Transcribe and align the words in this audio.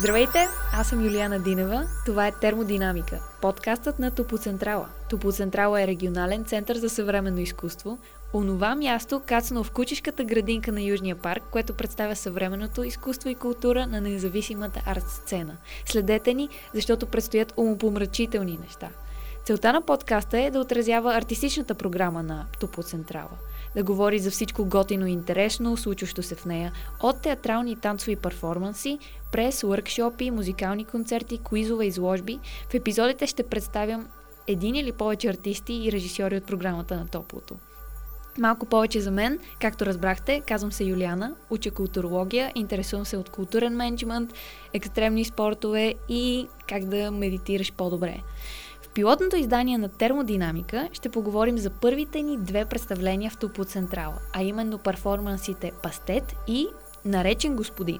Здравейте, 0.00 0.48
аз 0.72 0.88
съм 0.88 1.04
Юлиана 1.04 1.40
Динева. 1.40 1.86
Това 2.06 2.26
е 2.26 2.32
Термодинамика, 2.32 3.18
подкастът 3.40 3.98
на 3.98 4.10
Топоцентрала. 4.10 4.88
Топоцентрала 5.10 5.82
е 5.82 5.86
регионален 5.86 6.44
център 6.44 6.76
за 6.76 6.88
съвременно 6.88 7.40
изкуство, 7.40 7.98
онова 8.34 8.74
място, 8.74 9.22
кацано 9.26 9.64
в 9.64 9.70
кучешката 9.70 10.24
градинка 10.24 10.72
на 10.72 10.82
Южния 10.82 11.16
парк, 11.16 11.42
което 11.50 11.74
представя 11.74 12.16
съвременното 12.16 12.84
изкуство 12.84 13.28
и 13.28 13.34
култура 13.34 13.86
на 13.86 14.00
независимата 14.00 14.82
арт-сцена. 14.86 15.56
Следете 15.86 16.34
ни, 16.34 16.48
защото 16.74 17.06
предстоят 17.06 17.52
умопомрачителни 17.56 18.58
неща. 18.62 18.88
Целта 19.44 19.72
на 19.72 19.82
подкаста 19.82 20.40
е 20.40 20.50
да 20.50 20.60
отразява 20.60 21.14
артистичната 21.14 21.74
програма 21.74 22.22
на 22.22 22.46
Топоцентрала– 22.60 23.30
да 23.74 23.82
говори 23.82 24.18
за 24.18 24.30
всичко 24.30 24.64
готино 24.64 25.06
и 25.06 25.12
интересно, 25.12 25.76
случващо 25.76 26.22
се 26.22 26.34
в 26.34 26.44
нея, 26.44 26.72
от 27.02 27.22
театрални 27.22 27.76
танцови 27.76 28.16
перформанси, 28.16 28.98
през 29.32 29.64
уркшопи, 29.64 30.30
музикални 30.30 30.84
концерти, 30.84 31.38
куизове, 31.38 31.86
изложби. 31.86 32.38
В 32.70 32.74
епизодите 32.74 33.26
ще 33.26 33.42
представям 33.42 34.08
един 34.46 34.74
или 34.74 34.92
повече 34.92 35.28
артисти 35.28 35.72
и 35.72 35.92
режисьори 35.92 36.36
от 36.36 36.44
програмата 36.44 36.96
на 36.96 37.08
Топлото. 37.08 37.56
Малко 38.38 38.66
повече 38.66 39.00
за 39.00 39.10
мен, 39.10 39.38
както 39.60 39.86
разбрахте, 39.86 40.40
казвам 40.40 40.72
се 40.72 40.84
Юлиана, 40.84 41.34
уча 41.50 41.70
културология, 41.70 42.52
интересувам 42.54 43.06
се 43.06 43.16
от 43.16 43.30
културен 43.30 43.76
менеджмент, 43.76 44.32
екстремни 44.72 45.24
спортове 45.24 45.94
и 46.08 46.46
как 46.68 46.84
да 46.84 47.10
медитираш 47.10 47.72
по-добре 47.72 48.20
пилотното 48.94 49.36
издание 49.36 49.78
на 49.78 49.88
Термодинамика 49.88 50.88
ще 50.92 51.08
поговорим 51.08 51.58
за 51.58 51.70
първите 51.70 52.22
ни 52.22 52.36
две 52.36 52.64
представления 52.64 53.30
в 53.30 53.36
Топоцентрала, 53.36 54.18
а 54.32 54.42
именно 54.42 54.78
перформансите 54.78 55.72
Пастет 55.82 56.36
и 56.46 56.66
Наречен 57.04 57.56
господин. 57.56 57.98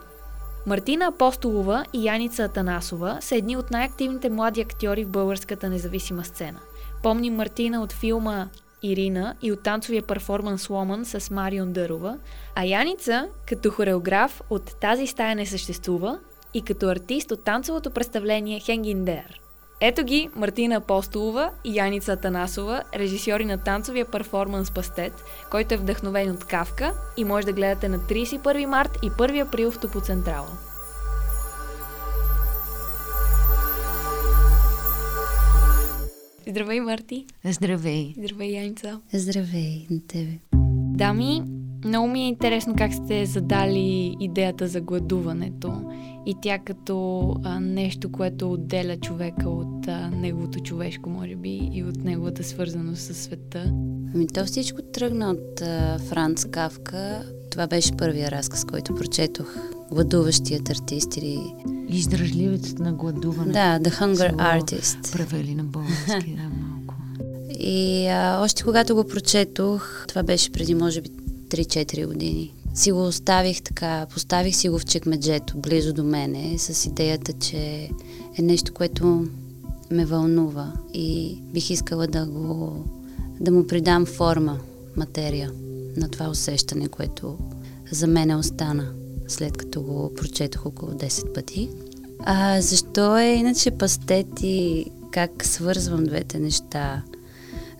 Мартина 0.66 1.06
Апостолова 1.06 1.84
и 1.92 2.06
Яница 2.06 2.44
Атанасова 2.44 3.18
са 3.20 3.36
едни 3.36 3.56
от 3.56 3.70
най-активните 3.70 4.30
млади 4.30 4.60
актьори 4.60 5.04
в 5.04 5.10
българската 5.10 5.68
независима 5.68 6.24
сцена. 6.24 6.60
Помним 7.02 7.34
Мартина 7.34 7.82
от 7.82 7.92
филма 7.92 8.48
Ирина 8.82 9.34
и 9.42 9.52
от 9.52 9.62
танцовия 9.62 10.02
перформанс 10.02 10.70
Ломан 10.70 11.04
с 11.04 11.30
Марион 11.30 11.72
Дърова, 11.72 12.18
а 12.54 12.64
Яница 12.64 13.28
като 13.48 13.70
хореограф 13.70 14.42
от 14.50 14.80
Тази 14.80 15.06
стая 15.06 15.36
не 15.36 15.46
съществува 15.46 16.18
и 16.54 16.62
като 16.62 16.88
артист 16.88 17.30
от 17.30 17.44
танцовото 17.44 17.90
представление 17.90 18.60
Хенгиндер. 18.60 19.39
Ето 19.82 20.04
ги 20.04 20.28
Мартина 20.36 20.74
Апостолова 20.74 21.50
и 21.64 21.76
Яница 21.76 22.16
Танасова, 22.16 22.82
режисьори 22.94 23.44
на 23.44 23.58
танцовия 23.58 24.04
перформанс 24.04 24.70
Пастет, 24.70 25.12
който 25.50 25.74
е 25.74 25.76
вдъхновен 25.76 26.30
от 26.30 26.44
Кавка 26.44 26.92
и 27.16 27.24
може 27.24 27.46
да 27.46 27.52
гледате 27.52 27.88
на 27.88 27.98
31 27.98 28.66
март 28.66 28.98
и 29.02 29.10
1 29.10 29.46
април 29.46 29.70
в 29.70 29.80
Топоцентрала. 29.80 30.48
Здравей, 36.48 36.80
Марти! 36.80 37.26
Здравей! 37.44 38.14
Здравей, 38.18 38.50
Яница! 38.50 39.00
Здравей 39.12 39.86
на 39.90 40.00
тебе! 40.06 40.38
Дами, 40.96 41.42
много 41.84 42.08
ми 42.08 42.20
е 42.20 42.28
интересно 42.28 42.74
как 42.78 42.94
сте 42.94 43.26
задали 43.26 44.16
идеята 44.20 44.68
за 44.68 44.80
гладуването 44.80 45.72
и 46.26 46.34
тя 46.42 46.58
като 46.58 47.36
а, 47.44 47.60
нещо, 47.60 48.12
което 48.12 48.52
отделя 48.52 48.96
човека 48.96 49.48
от 49.48 49.88
а, 49.88 50.10
неговото 50.10 50.60
човешко, 50.60 51.10
може 51.10 51.36
би, 51.36 51.70
и 51.72 51.84
от 51.84 52.04
неговата 52.04 52.44
свързаност 52.44 53.02
със 53.02 53.16
света. 53.16 53.64
Ами 54.14 54.26
то 54.26 54.44
всичко 54.44 54.82
тръгна 54.82 55.30
от 55.30 55.60
а, 55.62 55.98
Франц 55.98 56.44
Кавка. 56.44 57.22
Това 57.50 57.66
беше 57.66 57.96
първия 57.96 58.30
разказ, 58.30 58.64
който 58.64 58.94
прочетох. 58.94 59.56
Гладуващият 59.92 60.70
артист 60.70 61.16
или... 61.16 61.38
Издръжливецът 61.88 62.78
на 62.78 62.92
гладуване. 62.92 63.52
Да, 63.52 63.80
The 63.80 64.00
Hunger 64.00 64.36
Artist. 64.36 65.12
Превели 65.12 65.54
на 65.54 65.64
български, 65.64 66.36
да, 66.36 66.42
малко. 66.42 66.94
И 67.58 68.06
а, 68.06 68.40
още 68.42 68.62
когато 68.62 68.94
го 68.94 69.04
прочетох, 69.04 70.04
това 70.08 70.22
беше 70.22 70.52
преди, 70.52 70.74
може 70.74 71.00
би, 71.00 71.10
3-4 71.50 72.06
години 72.06 72.54
си 72.74 72.92
го 72.92 73.06
оставих 73.06 73.62
така, 73.62 74.06
поставих 74.12 74.56
си 74.56 74.68
го 74.68 74.78
в 74.78 74.84
чекмеджето, 74.84 75.58
близо 75.58 75.92
до 75.92 76.04
мене, 76.04 76.58
с 76.58 76.86
идеята, 76.86 77.32
че 77.32 77.90
е 78.38 78.42
нещо, 78.42 78.74
което 78.74 79.26
ме 79.90 80.04
вълнува 80.04 80.72
и 80.94 81.38
бих 81.52 81.70
искала 81.70 82.06
да 82.06 82.26
го 82.26 82.84
да 83.40 83.50
му 83.50 83.66
придам 83.66 84.06
форма, 84.06 84.58
материя 84.96 85.52
на 85.96 86.08
това 86.08 86.28
усещане, 86.28 86.88
което 86.88 87.38
за 87.90 88.06
мен 88.06 88.38
остана, 88.38 88.92
след 89.28 89.56
като 89.56 89.82
го 89.82 90.14
прочетох 90.14 90.66
около 90.66 90.92
10 90.92 91.34
пъти. 91.34 91.68
А 92.18 92.60
защо 92.60 93.18
е 93.18 93.26
иначе 93.26 93.70
пастет 93.70 94.26
и 94.42 94.86
как 95.10 95.44
свързвам 95.44 96.04
двете 96.04 96.38
неща? 96.38 97.02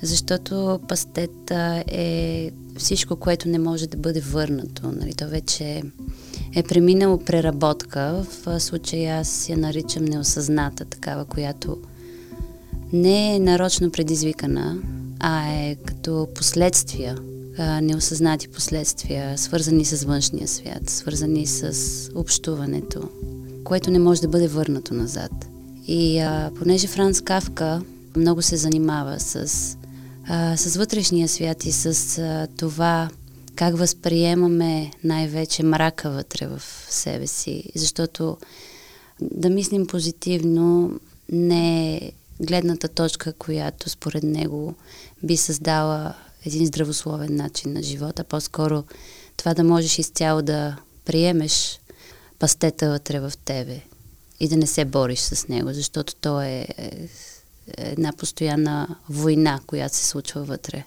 Защото 0.03 0.81
пастета 0.88 1.84
е 1.88 2.50
всичко, 2.77 3.16
което 3.16 3.49
не 3.49 3.59
може 3.59 3.87
да 3.87 3.97
бъде 3.97 4.21
върнато. 4.21 4.93
Нали? 4.93 5.15
То 5.15 5.28
вече 5.28 5.83
е 6.55 6.62
преминало 6.62 7.19
преработка. 7.19 8.25
В 8.47 8.61
случая 8.61 9.21
аз 9.21 9.49
я 9.49 9.59
наричам 9.59 10.05
неосъзната, 10.05 10.84
такава, 10.84 11.25
която 11.25 11.78
не 12.93 13.37
е 13.37 13.38
нарочно 13.38 13.91
предизвикана, 13.91 14.78
а 15.21 15.53
е 15.53 15.75
като 15.75 16.28
последствия, 16.34 17.17
неосъзнати 17.82 18.49
последствия, 18.49 19.38
свързани 19.38 19.84
с 19.84 20.05
външния 20.05 20.49
свят, 20.49 20.91
свързани 20.91 21.47
с 21.47 21.75
общуването, 22.15 23.09
което 23.65 23.91
не 23.91 23.99
може 23.99 24.21
да 24.21 24.28
бъде 24.28 24.49
върнато 24.49 24.94
назад. 24.94 25.32
И 25.87 26.19
а, 26.19 26.50
понеже 26.59 26.87
Франц 26.87 27.21
Кавка 27.21 27.82
много 28.17 28.43
се 28.43 28.56
занимава 28.56 29.21
с 29.21 29.77
а, 30.33 30.57
с 30.57 30.77
вътрешния 30.77 31.29
свят 31.29 31.65
и 31.65 31.73
с 31.73 32.19
а, 32.19 32.49
това 32.57 33.11
как 33.55 33.79
възприемаме 33.79 34.91
най-вече 35.05 35.63
мрака 35.63 36.11
вътре 36.11 36.47
в 36.47 36.63
себе 36.91 37.27
си. 37.27 37.65
Защото 37.75 38.37
да 39.21 39.51
мислим 39.51 39.87
позитивно 39.87 41.01
не 41.33 41.97
е 41.97 42.13
гледната 42.41 42.89
точка, 42.89 43.33
която 43.33 43.91
според 43.91 44.23
него 44.23 44.75
би 45.23 45.37
създала 45.37 46.15
един 46.47 46.67
здравословен 46.67 47.37
начин 47.37 47.73
на 47.73 47.83
живота. 47.83 48.25
По-скоро 48.25 48.85
това 49.37 49.55
да 49.55 49.65
можеш 49.65 49.99
изцяло 49.99 50.43
да 50.43 50.77
приемеш 51.05 51.81
пастета 52.39 52.91
вътре 52.91 53.21
в 53.21 53.33
тебе 53.45 53.81
и 54.41 54.49
да 54.49 54.57
не 54.57 54.67
се 54.67 54.85
бориш 54.85 55.19
с 55.19 55.49
него, 55.49 55.73
защото 55.73 56.15
то 56.15 56.41
е, 56.41 56.67
е 56.79 57.09
една 57.78 58.12
постоянна 58.12 58.97
война, 59.09 59.60
която 59.66 59.97
се 59.97 60.06
случва 60.06 60.43
вътре 60.44 60.84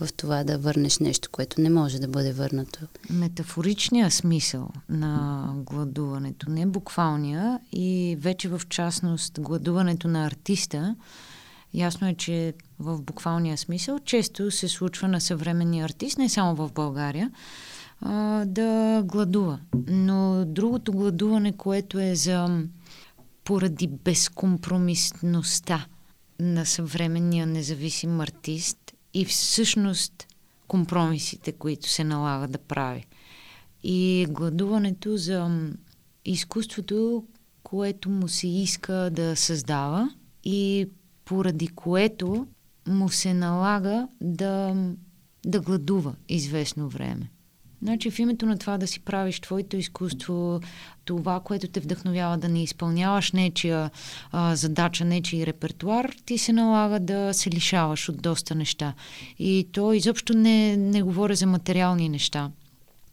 в 0.00 0.12
това 0.12 0.44
да 0.44 0.58
върнеш 0.58 0.98
нещо, 0.98 1.28
което 1.32 1.60
не 1.60 1.70
може 1.70 1.98
да 1.98 2.08
бъде 2.08 2.32
върнато. 2.32 2.80
Метафоричният 3.10 4.12
смисъл 4.12 4.68
на 4.88 5.52
гладуването, 5.56 6.50
не 6.50 6.66
буквалния 6.66 7.60
и 7.72 8.16
вече 8.20 8.48
в 8.48 8.60
частност 8.68 9.40
гладуването 9.40 10.08
на 10.08 10.26
артиста, 10.26 10.96
ясно 11.74 12.08
е, 12.08 12.14
че 12.14 12.54
в 12.78 13.02
буквалния 13.02 13.58
смисъл 13.58 13.98
често 13.98 14.50
се 14.50 14.68
случва 14.68 15.08
на 15.08 15.20
съвременния 15.20 15.84
артист, 15.84 16.18
не 16.18 16.28
само 16.28 16.54
в 16.54 16.72
България, 16.72 17.30
да 18.46 19.02
гладува. 19.04 19.58
Но 19.88 20.44
другото 20.46 20.92
гладуване, 20.92 21.52
което 21.52 21.98
е 21.98 22.14
за 22.14 22.62
поради 23.48 23.86
безкомпромисността 23.86 25.86
на 26.40 26.66
съвременния 26.66 27.46
независим 27.46 28.20
артист 28.20 28.78
и 29.14 29.24
всъщност 29.24 30.26
компромисите, 30.66 31.52
които 31.52 31.88
се 31.88 32.04
налага 32.04 32.48
да 32.48 32.58
прави. 32.58 33.06
И 33.82 34.26
гладуването 34.30 35.16
за 35.16 35.70
изкуството, 36.24 37.24
което 37.62 38.10
му 38.10 38.28
се 38.28 38.48
иска 38.48 39.10
да 39.12 39.36
създава 39.36 40.10
и 40.44 40.88
поради 41.24 41.68
което 41.68 42.46
му 42.86 43.08
се 43.08 43.34
налага 43.34 44.08
да, 44.20 44.76
да 45.46 45.60
гладува 45.60 46.14
известно 46.28 46.88
време. 46.88 47.30
Значи 47.82 48.10
в 48.10 48.18
името 48.18 48.46
на 48.46 48.58
това 48.58 48.78
да 48.78 48.86
си 48.86 49.00
правиш 49.00 49.40
твоето 49.40 49.76
изкуство, 49.76 50.60
това, 51.04 51.40
което 51.40 51.68
те 51.68 51.80
вдъхновява 51.80 52.38
да 52.38 52.48
не 52.48 52.62
изпълняваш 52.62 53.32
нечия 53.32 53.90
а, 54.32 54.56
задача, 54.56 55.04
нечия 55.04 55.46
репертуар, 55.46 56.12
ти 56.24 56.38
се 56.38 56.52
налага 56.52 57.00
да 57.00 57.34
се 57.34 57.50
лишаваш 57.50 58.08
от 58.08 58.22
доста 58.22 58.54
неща. 58.54 58.94
И 59.38 59.68
то 59.72 59.92
изобщо 59.92 60.34
не, 60.34 60.76
не 60.76 61.02
говоря 61.02 61.34
за 61.34 61.46
материални 61.46 62.08
неща. 62.08 62.50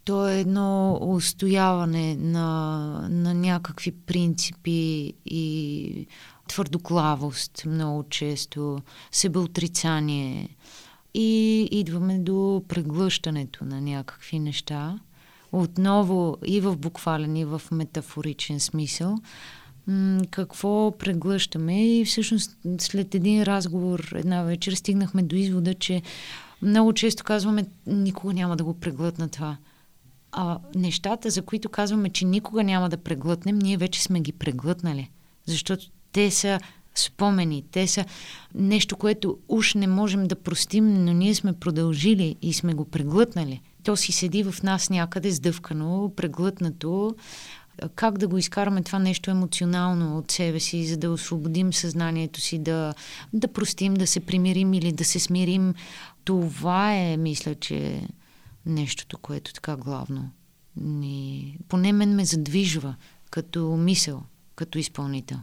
То 0.04 0.30
е 0.30 0.40
едно 0.40 1.00
устояване 1.02 2.16
на, 2.16 3.08
на 3.10 3.34
някакви 3.34 3.92
принципи 3.92 5.14
и 5.26 6.08
твърдоклавост 6.48 7.64
много 7.66 8.04
често, 8.10 8.80
себеотрицание, 9.12 10.50
и 11.18 11.62
идваме 11.72 12.20
до 12.20 12.64
преглъщането 12.68 13.66
на 13.66 13.82
някакви 13.82 14.40
неща, 14.40 15.00
отново 15.52 16.38
и 16.46 16.62
в 16.62 16.78
буквален, 16.78 17.36
и 17.36 17.46
в 17.46 17.62
метафоричен 17.72 18.60
смисъл, 18.60 19.18
какво 20.32 20.98
преглъщаме 20.98 22.00
и 22.00 22.06
всъщност 22.06 22.58
след 22.80 23.16
един 23.16 23.44
разговор 23.44 24.12
една 24.16 24.44
вечер 24.44 24.74
стигнахме 24.74 25.24
до 25.24 25.36
извода, 25.36 25.74
че 25.74 26.02
много 26.62 26.94
често 26.94 27.24
казваме, 27.24 27.66
никога 27.88 28.34
няма 28.34 28.58
да 28.58 28.64
го 28.64 28.74
преглътна 28.74 29.30
това. 29.30 29.58
А 30.32 30.60
нещата, 30.76 31.30
за 31.30 31.42
които 31.42 31.70
казваме, 31.70 32.10
че 32.10 32.26
никога 32.26 32.64
няма 32.64 32.90
да 32.90 32.98
преглътнем, 32.98 33.60
ние 33.60 33.78
вече 33.78 34.04
сме 34.04 34.20
ги 34.20 34.32
преглътнали. 34.32 35.10
Защото 35.46 35.86
те 36.12 36.32
са 36.32 36.60
спомени, 36.96 37.64
те 37.72 37.88
са 37.88 38.06
нещо, 38.56 38.98
което 38.98 39.38
уж 39.48 39.74
не 39.74 39.88
можем 39.88 40.28
да 40.28 40.36
простим, 40.36 41.06
но 41.06 41.14
ние 41.14 41.36
сме 41.36 41.54
продължили 41.54 42.36
и 42.42 42.54
сме 42.54 42.74
го 42.74 42.86
преглътнали. 42.86 43.62
То 43.84 43.96
си 43.96 44.12
седи 44.12 44.44
в 44.44 44.64
нас 44.64 44.90
някъде 44.90 45.32
сдъвкано, 45.32 46.14
преглътнато. 46.16 47.16
Как 47.96 48.18
да 48.18 48.28
го 48.28 48.38
изкараме 48.38 48.84
това 48.84 49.00
нещо 49.00 49.32
емоционално 49.32 50.18
от 50.18 50.32
себе 50.32 50.60
си, 50.60 50.86
за 50.86 50.98
да 50.98 51.12
освободим 51.12 51.74
съзнанието 51.74 52.42
си, 52.42 52.60
да, 52.60 52.94
да 53.34 53.48
простим, 53.48 53.94
да 53.94 54.08
се 54.08 54.20
примирим 54.20 54.74
или 54.74 54.92
да 54.92 55.06
се 55.06 55.20
смирим. 55.20 55.74
Това 56.24 56.96
е, 56.96 57.18
мисля, 57.18 57.56
че 57.56 58.08
нещото, 58.66 59.18
което 59.18 59.54
така 59.54 59.76
главно 59.76 60.30
ни... 60.78 61.58
Поне 61.68 61.94
мен 61.94 62.16
ме 62.16 62.26
задвижва 62.26 62.96
като 63.32 63.78
мисъл, 63.78 64.24
като 64.56 64.78
изпълнител. 64.78 65.38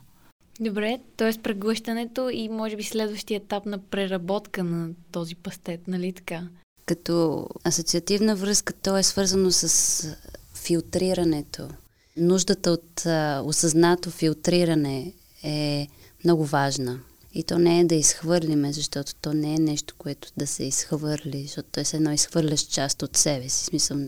Добре, 0.65 1.01
т.е. 1.17 1.33
преглъщането 1.43 2.31
и 2.31 2.49
може 2.49 2.77
би 2.77 2.83
следващия 2.83 3.37
етап 3.37 3.67
на 3.67 3.79
преработка 3.79 4.65
на 4.65 4.91
този 5.13 5.35
пастет, 5.35 5.89
нали 5.89 6.13
така? 6.13 6.49
Като 6.87 7.47
асоциативна 7.65 8.37
връзка 8.37 8.73
то 8.73 8.97
е 8.97 9.03
свързано 9.03 9.51
с 9.51 10.17
филтрирането. 10.55 11.69
Нуждата 12.17 12.71
от 12.71 13.07
а, 13.07 13.43
осъзнато 13.45 14.11
филтриране 14.11 15.13
е 15.43 15.89
много 16.25 16.45
важна. 16.45 17.01
И 17.35 17.43
то 17.43 17.59
не 17.59 17.81
е 17.81 17.85
да 17.85 17.95
изхвърлиме, 17.95 18.73
защото 18.73 19.15
то 19.15 19.33
не 19.33 19.55
е 19.55 19.59
нещо, 19.59 19.95
което 19.99 20.29
да 20.37 20.47
се 20.47 20.65
изхвърли, 20.65 21.43
защото 21.43 21.69
то 21.73 21.81
е 21.81 21.85
едно 21.95 22.13
изхвърляш 22.13 22.61
част 22.61 23.03
от 23.03 23.17
себе 23.17 23.49
си. 23.49 23.65
Смисъл, 23.65 23.99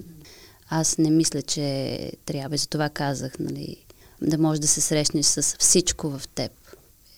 аз 0.68 0.98
не 0.98 1.10
мисля, 1.10 1.42
че 1.42 2.12
трябва. 2.26 2.56
За 2.56 2.68
това 2.68 2.88
казах, 2.88 3.38
нали, 3.38 3.84
да 4.22 4.38
можеш 4.38 4.60
да 4.60 4.68
се 4.68 4.80
срещнеш 4.80 5.26
с 5.26 5.56
всичко 5.58 6.10
в 6.10 6.22
теб 6.34 6.52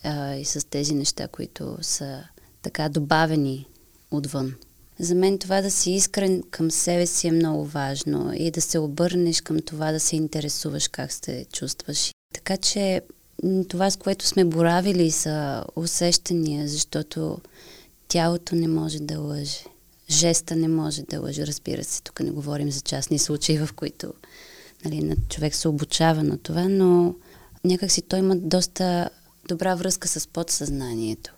а, 0.04 0.34
и 0.34 0.44
с 0.44 0.66
тези 0.66 0.94
неща, 0.94 1.28
които 1.28 1.78
са 1.82 2.25
така 2.62 2.88
добавени 2.88 3.66
отвън. 4.10 4.54
За 4.98 5.14
мен 5.14 5.38
това 5.38 5.62
да 5.62 5.70
си 5.70 5.90
искрен 5.90 6.43
към 6.50 6.70
себе 6.70 7.06
си 7.06 7.28
е 7.28 7.32
много 7.32 7.64
важно 7.64 8.32
и 8.34 8.50
да 8.50 8.60
се 8.60 8.78
обърнеш 8.78 9.40
към 9.40 9.58
това 9.58 9.93
да 9.93 10.00
се 10.00 10.16
интересуваш 10.16 10.88
как 10.88 11.12
се 11.12 11.46
чувстваш. 11.52 12.10
Така 12.34 12.56
че 12.56 13.02
това, 13.69 13.90
с 13.90 13.96
което 13.96 14.26
сме 14.26 14.44
боравили, 14.44 15.10
са 15.10 15.64
усещания, 15.76 16.69
защото 16.69 17.38
тялото 18.08 18.54
не 18.54 18.69
може 18.69 19.00
да 19.00 19.19
лъже. 19.19 19.64
Жеста 20.10 20.56
не 20.56 20.69
може 20.69 21.02
да 21.02 21.20
лъже, 21.20 21.46
разбира 21.46 21.84
се. 21.84 22.02
Тук 22.02 22.20
не 22.20 22.31
говорим 22.31 22.70
за 22.70 22.81
частни 22.81 23.19
случаи, 23.19 23.58
в 23.58 23.69
които 23.76 24.12
нали, 24.88 25.16
човек 25.28 25.54
се 25.54 25.68
обучава 25.68 26.22
на 26.22 26.38
това, 26.38 26.68
но 26.68 27.14
някакси 27.64 28.02
той 28.02 28.18
има 28.18 28.36
доста 28.36 29.10
добра 29.48 29.74
връзка 29.74 30.08
с 30.08 30.26
подсъзнанието 30.26 31.34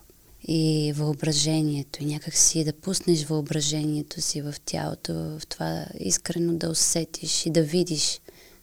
и 0.47 0.93
въображението. 0.95 2.03
И 2.03 2.05
някакси 2.05 2.63
да 2.63 2.73
пуснеш 2.73 3.25
въображението 3.25 4.21
си 4.21 4.41
в 4.41 4.53
тялото, 4.65 5.13
в 5.13 5.41
това 5.49 5.85
искрено 5.99 6.53
да 6.53 6.69
усетиш 6.69 7.45
и 7.45 7.49
да 7.49 7.63
видиш 7.63 8.21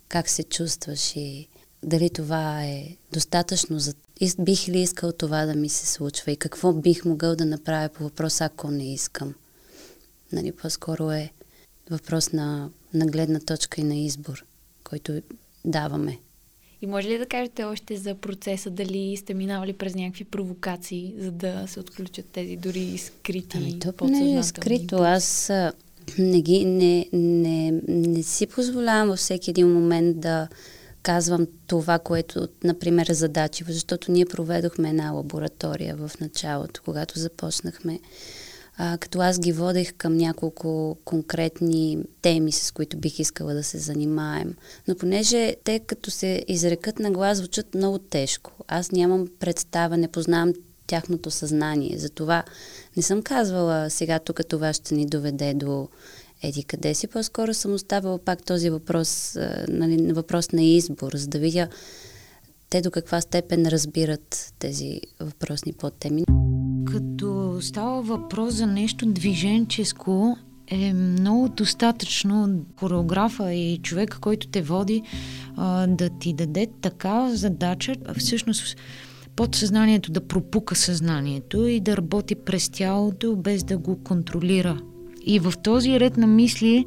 как 0.09 0.29
се 0.29 0.43
чувстваш 0.43 1.17
и 1.17 1.49
дали 1.83 2.11
това 2.11 2.65
е 2.65 2.97
достатъчно 3.13 3.79
за... 3.79 3.95
Бих 4.39 4.69
ли 4.69 4.81
искал 4.81 5.13
това 5.13 5.47
да 5.47 5.55
ми 5.55 5.69
се 5.69 5.87
случва 5.87 6.33
и 6.33 6.37
какво 6.37 6.73
бих 6.73 7.05
могъл 7.05 7.37
да 7.37 7.45
направя 7.45 7.89
по 7.89 8.05
въпроса, 8.05 8.45
ако 8.45 8.71
не 8.71 8.95
искам. 8.95 9.35
Нали, 10.33 10.53
по-скоро 10.53 11.11
е 11.11 11.33
въпрос 11.91 12.33
на, 12.33 12.71
на 12.95 13.07
гледна 13.07 13.41
точка 13.41 13.81
и 13.81 13.85
на 13.85 13.97
избор 13.97 14.45
който 14.89 15.23
даваме. 15.65 16.19
И 16.83 16.87
може 16.87 17.09
ли 17.09 17.19
да 17.19 17.27
кажете 17.27 17.65
още 17.65 17.97
за 17.97 18.15
процеса, 18.15 18.71
дали 18.71 19.17
сте 19.17 19.35
минавали 19.35 19.73
през 19.73 19.95
някакви 19.95 20.25
провокации, 20.25 21.15
за 21.19 21.31
да 21.31 21.65
се 21.67 21.81
отключат 21.81 22.27
тези 22.27 22.57
дори 22.57 22.99
скрити 22.99 23.57
ами, 23.57 23.79
то 23.79 24.05
не 24.09 24.39
е 24.39 24.43
скрито. 24.43 24.97
Аз 24.97 25.53
не, 26.19 26.43
ги, 26.43 26.65
не, 26.65 27.07
не, 27.13 27.81
не 27.89 28.23
си 28.23 28.47
позволявам 28.47 29.09
във 29.09 29.19
всеки 29.19 29.51
един 29.51 29.73
момент 29.73 30.21
да 30.21 30.49
казвам 31.03 31.47
това, 31.67 31.99
което, 31.99 32.49
например, 32.65 33.07
е 33.07 33.15
защото 33.69 34.13
ние 34.13 34.27
проведохме 34.27 34.91
една 34.91 35.11
лаборатория 35.11 35.97
в 35.97 36.11
началото, 36.21 36.81
когато 36.85 37.19
започнахме 37.19 38.01
а, 38.79 38.99
като 38.99 39.21
аз 39.21 39.39
ги 39.39 39.53
водех 39.53 39.95
към 39.95 40.17
няколко 40.17 40.99
конкретни 41.05 41.99
теми, 42.23 42.53
с 42.53 42.71
които 42.71 42.97
бих 42.97 43.19
искала 43.19 43.55
да 43.55 43.65
се 43.65 43.79
занимаем. 43.79 44.55
Но 44.89 44.97
понеже 44.97 45.57
те 45.65 45.79
като 45.79 46.11
се 46.11 46.45
изрекат 46.49 46.99
на 46.99 47.11
глас, 47.11 47.39
звучат 47.39 47.75
много 47.75 47.99
тежко. 47.99 48.53
Аз 48.69 48.93
нямам 48.93 49.29
представа, 49.41 49.97
не 49.97 50.09
познавам 50.09 50.53
тяхното 50.87 51.31
съзнание. 51.31 51.99
Затова 51.99 52.45
не 52.97 53.03
съм 53.03 53.23
казвала 53.23 53.91
сега 53.91 54.19
тук 54.19 54.41
това 54.49 54.73
ще 54.73 54.95
ни 54.95 55.07
доведе 55.07 55.55
до 55.55 55.89
еди 56.43 56.65
къде 56.65 56.95
си. 56.95 57.07
По-скоро 57.07 57.55
съм 57.55 57.75
оставила 57.75 58.19
пак 58.19 58.45
този 58.45 58.71
въпрос, 58.71 59.39
нали, 59.69 60.13
въпрос 60.13 60.53
на 60.53 60.63
избор, 60.63 61.13
за 61.15 61.27
да 61.27 61.39
видя 61.39 61.69
те 62.71 62.81
до 62.81 62.91
каква 62.91 63.21
степен 63.21 63.67
разбират 63.67 64.53
тези 64.59 65.01
въпросни 65.21 65.73
подтеми. 65.73 66.25
Като 66.87 67.36
става 67.61 68.03
въпрос 68.03 68.55
за 68.55 68.67
нещо 68.67 69.07
движенческо, 69.07 70.37
е 70.67 70.93
много 70.93 71.49
достатъчно 71.49 72.65
хореографа 72.81 73.53
и 73.53 73.79
човека, 73.79 74.19
който 74.21 74.49
те 74.49 74.63
води, 74.63 75.03
да 75.89 76.11
ти 76.21 76.33
даде 76.33 76.67
такава 76.81 77.37
задача, 77.37 77.95
всъщност 78.19 78.77
подсъзнанието 79.37 80.13
да 80.13 80.27
пропука 80.27 80.75
съзнанието 80.75 81.67
и 81.67 81.81
да 81.81 81.97
работи 81.97 82.35
през 82.35 82.69
тялото, 82.69 83.37
без 83.37 83.65
да 83.65 83.79
го 83.79 84.03
контролира 84.03 84.81
и 85.27 85.39
в 85.39 85.53
този 85.63 86.01
ред 86.01 86.17
на 86.17 86.27
мисли 86.27 86.85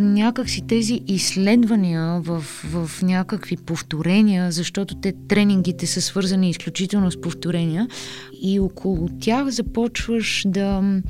някакси 0.00 0.66
тези 0.66 1.00
изследвания 1.06 2.20
в, 2.20 2.40
в 2.64 3.02
някакви 3.02 3.56
повторения, 3.56 4.52
защото 4.52 4.94
те 4.94 5.12
тренингите 5.28 5.86
са 5.86 6.02
свързани 6.02 6.50
изключително 6.50 7.10
с 7.10 7.20
повторения 7.20 7.88
и 8.42 8.60
около 8.60 9.08
тях 9.20 9.48
започваш 9.48 10.44
да, 10.46 11.00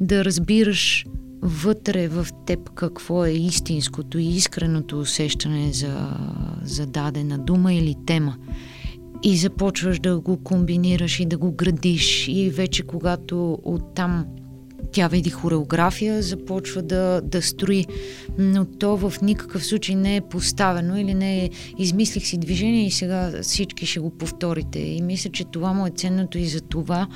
да 0.00 0.24
разбираш 0.24 1.06
вътре 1.42 2.08
в 2.08 2.26
теб 2.46 2.70
какво 2.70 3.24
е 3.24 3.30
истинското 3.30 4.18
и 4.18 4.26
искреното 4.26 5.00
усещане 5.00 5.72
за, 5.72 6.08
за 6.62 6.86
дадена 6.86 7.38
дума 7.38 7.74
или 7.74 7.96
тема. 8.06 8.36
И 9.22 9.36
започваш 9.36 9.98
да 9.98 10.20
го 10.20 10.36
комбинираш 10.36 11.20
и 11.20 11.26
да 11.26 11.38
го 11.38 11.52
градиш 11.52 12.28
и 12.28 12.50
вече 12.50 12.82
когато 12.82 13.58
оттам 13.62 14.26
тя 14.92 15.08
види 15.08 15.30
хореография, 15.30 16.22
започва 16.22 16.82
да, 16.82 17.20
да 17.24 17.42
строи, 17.42 17.86
но 18.38 18.64
то 18.64 18.96
в 18.96 19.12
никакъв 19.22 19.66
случай 19.66 19.94
не 19.94 20.16
е 20.16 20.20
поставено 20.20 20.98
или 20.98 21.14
не 21.14 21.44
е 21.44 21.50
измислих 21.78 22.26
си 22.26 22.38
движение 22.38 22.86
и 22.86 22.90
сега 22.90 23.32
всички 23.42 23.86
ще 23.86 24.00
го 24.00 24.10
повторите. 24.10 24.78
И 24.78 25.02
мисля, 25.02 25.30
че 25.30 25.44
това 25.44 25.72
му 25.72 25.86
е 25.86 25.90
ценното 25.90 26.38
и 26.38 26.46
за 26.46 26.60
това 26.60 27.06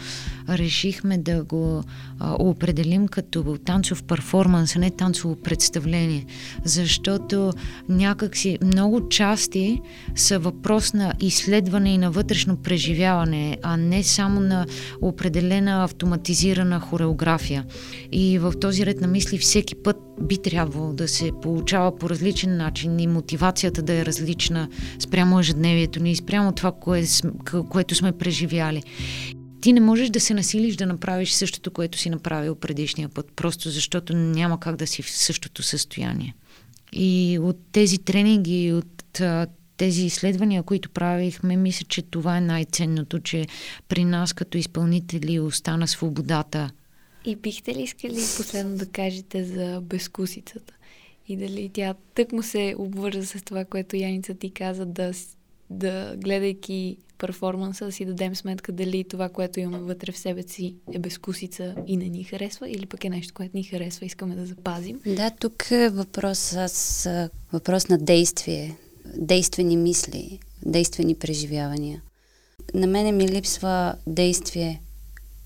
решихме 0.48 1.18
да 1.18 1.44
го 1.44 1.82
а, 2.18 2.36
определим 2.38 3.08
като 3.08 3.58
танцов 3.64 4.02
перформанс, 4.02 4.76
а 4.76 4.78
не 4.78 4.90
танцово 4.90 5.36
представление. 5.36 6.26
Защото 6.64 7.52
някакси 7.88 8.58
много 8.62 9.08
части 9.08 9.80
са 10.14 10.38
въпрос 10.38 10.94
на 10.94 11.12
изследване 11.20 11.94
и 11.94 11.98
на 11.98 12.10
вътрешно 12.10 12.56
преживяване, 12.56 13.58
а 13.62 13.76
не 13.76 14.02
само 14.02 14.40
на 14.40 14.66
определена 15.00 15.84
автоматизирана 15.84 16.80
хореография. 16.80 17.65
И 18.12 18.38
в 18.38 18.52
този 18.60 18.86
ред 18.86 19.00
на 19.00 19.06
мисли 19.06 19.38
всеки 19.38 19.74
път 19.74 19.96
би 20.20 20.38
трябвало 20.38 20.92
да 20.92 21.08
се 21.08 21.30
получава 21.42 21.96
по 21.96 22.10
различен 22.10 22.56
начин 22.56 23.00
и 23.00 23.06
мотивацията 23.06 23.82
да 23.82 23.92
е 23.92 24.06
различна 24.06 24.68
спрямо 24.98 25.40
ежедневието 25.40 26.02
ни, 26.02 26.16
спрямо 26.16 26.52
това, 26.52 26.72
кое, 26.72 27.04
което 27.68 27.94
сме 27.94 28.12
преживяли. 28.12 28.82
Ти 29.60 29.72
не 29.72 29.80
можеш 29.80 30.10
да 30.10 30.20
се 30.20 30.34
насилиш 30.34 30.76
да 30.76 30.86
направиш 30.86 31.32
същото, 31.32 31.70
което 31.70 31.98
си 31.98 32.10
направил 32.10 32.54
предишния 32.54 33.08
път, 33.08 33.32
просто 33.36 33.70
защото 33.70 34.16
няма 34.16 34.60
как 34.60 34.76
да 34.76 34.86
си 34.86 35.02
в 35.02 35.10
същото 35.10 35.62
състояние. 35.62 36.34
И 36.92 37.38
от 37.42 37.56
тези 37.72 37.98
тренинги, 37.98 38.72
от 38.72 39.22
тези 39.76 40.04
изследвания, 40.04 40.62
които 40.62 40.90
правихме, 40.90 41.56
мисля, 41.56 41.86
че 41.88 42.02
това 42.02 42.36
е 42.36 42.40
най-ценното, 42.40 43.18
че 43.18 43.46
при 43.88 44.04
нас 44.04 44.32
като 44.32 44.58
изпълнители 44.58 45.40
остана 45.40 45.88
свободата 45.88 46.70
и 47.26 47.36
бихте 47.36 47.74
ли 47.74 47.82
искали 47.82 48.14
последно 48.36 48.76
да 48.76 48.86
кажете 48.86 49.44
за 49.44 49.80
безкусицата? 49.80 50.74
И 51.28 51.36
дали 51.36 51.70
тя 51.72 51.94
тък 52.14 52.32
му 52.32 52.42
се 52.42 52.74
обвържа 52.78 53.26
с 53.26 53.42
това, 53.44 53.64
което 53.64 53.96
Яница 53.96 54.34
ти 54.34 54.50
каза, 54.50 54.86
да, 54.86 55.12
да 55.70 56.14
гледайки 56.16 56.96
перформанса, 57.18 57.84
да 57.84 57.92
си 57.92 58.04
дадем 58.04 58.36
сметка 58.36 58.72
дали 58.72 59.04
това, 59.04 59.28
което 59.28 59.60
имаме 59.60 59.84
вътре 59.84 60.12
в 60.12 60.18
себе 60.18 60.42
си 60.42 60.74
е 60.92 60.98
безкусица 60.98 61.74
и 61.86 61.96
не 61.96 62.08
ни 62.08 62.24
харесва, 62.24 62.70
или 62.70 62.86
пък 62.86 63.04
е 63.04 63.10
нещо, 63.10 63.34
което 63.34 63.56
ни 63.56 63.64
харесва, 63.64 64.06
искаме 64.06 64.34
да 64.34 64.46
запазим. 64.46 65.00
Да, 65.06 65.30
тук 65.30 65.70
е 65.70 65.88
въпрос, 65.88 66.38
с, 66.66 67.30
въпрос 67.52 67.88
на 67.88 67.98
действие, 67.98 68.76
действени 69.16 69.76
мисли, 69.76 70.38
действени 70.66 71.14
преживявания. 71.14 72.02
На 72.74 72.86
мене 72.86 73.12
ми 73.12 73.28
липсва 73.28 73.94
действие 74.06 74.82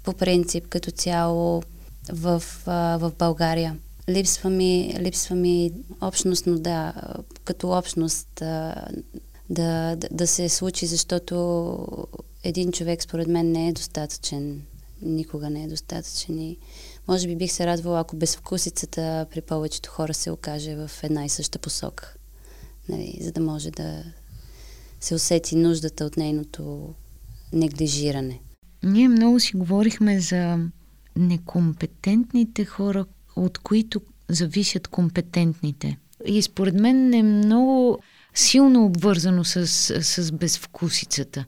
по 0.04 0.12
принцип 0.12 0.68
като 0.68 0.90
цяло 0.90 1.62
в, 2.12 2.42
в 2.66 3.12
България. 3.18 3.76
Липсва 4.08 4.50
ми, 4.50 4.94
липсва 4.98 5.36
ми 5.36 5.72
общностно, 6.00 6.58
да, 6.58 6.92
като 7.44 7.70
общност 7.70 8.28
да, 9.50 9.96
да, 9.96 10.08
да 10.10 10.26
се 10.26 10.48
случи, 10.48 10.86
защото 10.86 11.86
един 12.44 12.72
човек 12.72 13.02
според 13.02 13.28
мен 13.28 13.52
не 13.52 13.68
е 13.68 13.72
достатъчен. 13.72 14.62
Никога 15.02 15.50
не 15.50 15.64
е 15.64 15.68
достатъчен 15.68 16.38
и 16.38 16.58
може 17.08 17.26
би 17.26 17.36
бих 17.36 17.52
се 17.52 17.66
радвала, 17.66 18.00
ако 18.00 18.16
безвкусицата 18.16 19.26
при 19.30 19.40
повечето 19.40 19.90
хора 19.90 20.14
се 20.14 20.30
окаже 20.30 20.76
в 20.76 20.90
една 21.02 21.24
и 21.24 21.28
съща 21.28 21.58
посока. 21.58 22.14
Нали, 22.88 23.18
за 23.20 23.32
да 23.32 23.40
може 23.40 23.70
да 23.70 24.04
се 25.00 25.14
усети 25.14 25.56
нуждата 25.56 26.04
от 26.04 26.16
нейното 26.16 26.94
неглижиране. 27.52 28.40
Ние 28.82 29.08
много 29.08 29.40
си 29.40 29.56
говорихме 29.56 30.20
за 30.20 30.58
некомпетентните 31.20 32.64
хора, 32.64 33.04
от 33.36 33.58
които 33.58 34.00
зависят 34.28 34.88
компетентните. 34.88 35.98
И 36.26 36.42
според 36.42 36.74
мен 36.74 37.14
е 37.14 37.22
много 37.22 37.98
силно 38.34 38.84
обвързано 38.84 39.44
с, 39.44 39.66
с 40.02 40.32
безвкусицата. 40.32 41.44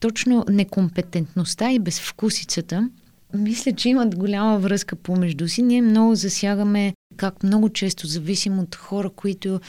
Точно 0.00 0.44
некомпетентността 0.48 1.72
и 1.72 1.78
безвкусицата 1.78 2.90
мисля, 3.34 3.72
че 3.72 3.88
имат 3.88 4.16
голяма 4.16 4.58
връзка 4.58 4.96
помежду 4.96 5.48
си. 5.48 5.62
Ние 5.62 5.82
много 5.82 6.14
засягаме 6.14 6.94
как 7.16 7.42
много 7.42 7.68
често 7.68 8.06
зависим 8.06 8.58
от 8.58 8.74
хора, 8.74 9.10
които 9.10 9.60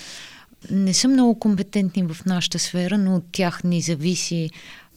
не 0.72 0.94
са 0.94 1.08
много 1.08 1.40
компетентни 1.40 2.04
в 2.04 2.26
нашата 2.26 2.60
сфера, 2.60 2.98
но 2.98 3.16
от 3.16 3.24
тях 3.32 3.64
ни 3.64 3.82
зависи 3.82 4.50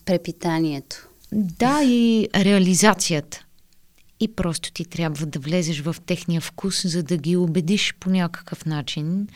препитанието. 0.04 1.08
Да, 1.32 1.80
и 1.84 2.28
реализацията. 2.34 3.43
И 4.20 4.34
просто 4.34 4.72
ти 4.72 4.84
трябва 4.84 5.26
да 5.26 5.38
влезеш 5.38 5.80
в 5.80 5.96
техния 6.06 6.40
вкус, 6.40 6.86
за 6.86 7.02
да 7.02 7.16
ги 7.16 7.36
убедиш 7.36 7.94
по 8.00 8.10
някакъв 8.10 8.66
начин 8.66 9.28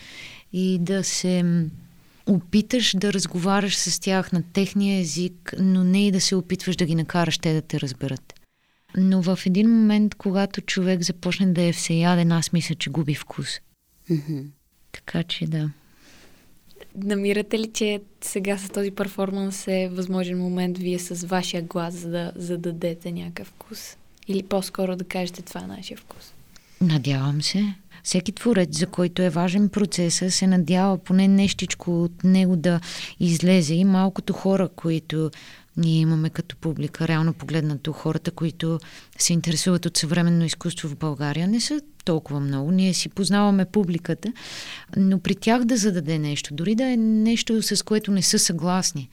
и 0.53 0.79
да 0.79 1.05
се 1.05 1.65
опиташ 2.27 2.95
да 2.97 3.13
разговаряш 3.13 3.77
с 3.77 4.01
тях 4.01 4.33
на 4.33 4.43
техния 4.43 5.01
език, 5.01 5.55
но 5.59 5.85
не 5.85 6.07
и 6.07 6.13
да 6.13 6.21
се 6.21 6.37
опитваш 6.37 6.77
да 6.77 6.85
ги 6.85 6.95
накараш 6.95 7.39
те 7.39 7.55
да 7.55 7.63
те 7.63 7.81
разберат. 7.81 8.35
Но 8.97 9.23
в 9.23 9.39
един 9.47 9.71
момент, 9.71 10.15
когато 10.15 10.61
човек 10.61 11.03
започне 11.03 11.53
да 11.53 11.63
е 11.63 11.73
всеяден, 11.73 12.33
аз 12.33 12.53
мисля, 12.53 12.75
че 12.75 12.91
губи 12.91 13.15
вкус. 13.15 13.61
Mm-hmm. 14.11 14.45
Така 14.93 15.23
че 15.23 15.47
да. 15.47 15.71
Намирате 16.97 17.59
ли, 17.59 17.71
че 17.73 18.01
сега 18.21 18.59
с 18.59 18.71
този 18.71 18.91
перформанс 18.91 19.69
е 19.69 19.89
възможен 19.93 20.39
момент 20.39 20.79
вие 20.79 20.99
с 20.99 21.27
вашия 21.27 21.63
глас, 21.63 21.95
за 21.95 22.09
да 22.11 22.33
зададете 22.37 23.13
някакъв 23.13 23.47
вкус? 23.49 23.97
Или 24.29 24.43
по-скоро 24.43 24.97
да 24.97 25.05
кажете 25.05 25.43
това 25.43 25.61
е 25.61 25.67
нашия 25.67 25.97
вкус? 25.97 26.33
Надявам 26.81 27.43
се. 27.43 27.75
Всеки 28.03 28.33
творец, 28.33 28.79
за 28.79 28.87
който 28.87 29.23
е 29.23 29.31
важен 29.31 29.69
процеса, 29.69 30.31
се 30.31 30.47
надява 30.47 30.99
поне 30.99 31.29
нещичко 31.29 32.05
от 32.05 32.25
него 32.25 32.57
да 32.57 32.81
излезе. 33.21 33.75
И 33.75 33.85
малкото 33.85 34.33
хора, 34.33 34.69
които 34.69 35.31
ние 35.77 36.01
имаме 36.01 36.31
като 36.31 36.57
публика, 36.57 37.09
реално 37.09 37.33
погледнато 37.33 37.93
хората, 37.93 38.31
които 38.31 38.79
се 39.19 39.33
интересуват 39.33 39.87
от 39.87 39.97
съвременно 39.97 40.45
изкуство 40.45 40.89
в 40.89 40.97
България, 40.97 41.49
не 41.49 41.61
са 41.61 41.81
толкова 42.05 42.41
много. 42.41 42.71
Ние 42.71 42.95
си 42.95 43.09
познаваме 43.09 43.65
публиката, 43.65 44.33
но 44.97 45.19
при 45.19 45.35
тях 45.35 45.65
да 45.65 45.77
зададе 45.77 46.19
нещо, 46.19 46.55
дори 46.55 46.75
да 46.75 46.85
е 46.85 46.97
нещо, 46.97 47.63
с 47.63 47.85
което 47.85 48.11
не 48.11 48.23
са 48.23 48.39
съгласни, 48.39 49.09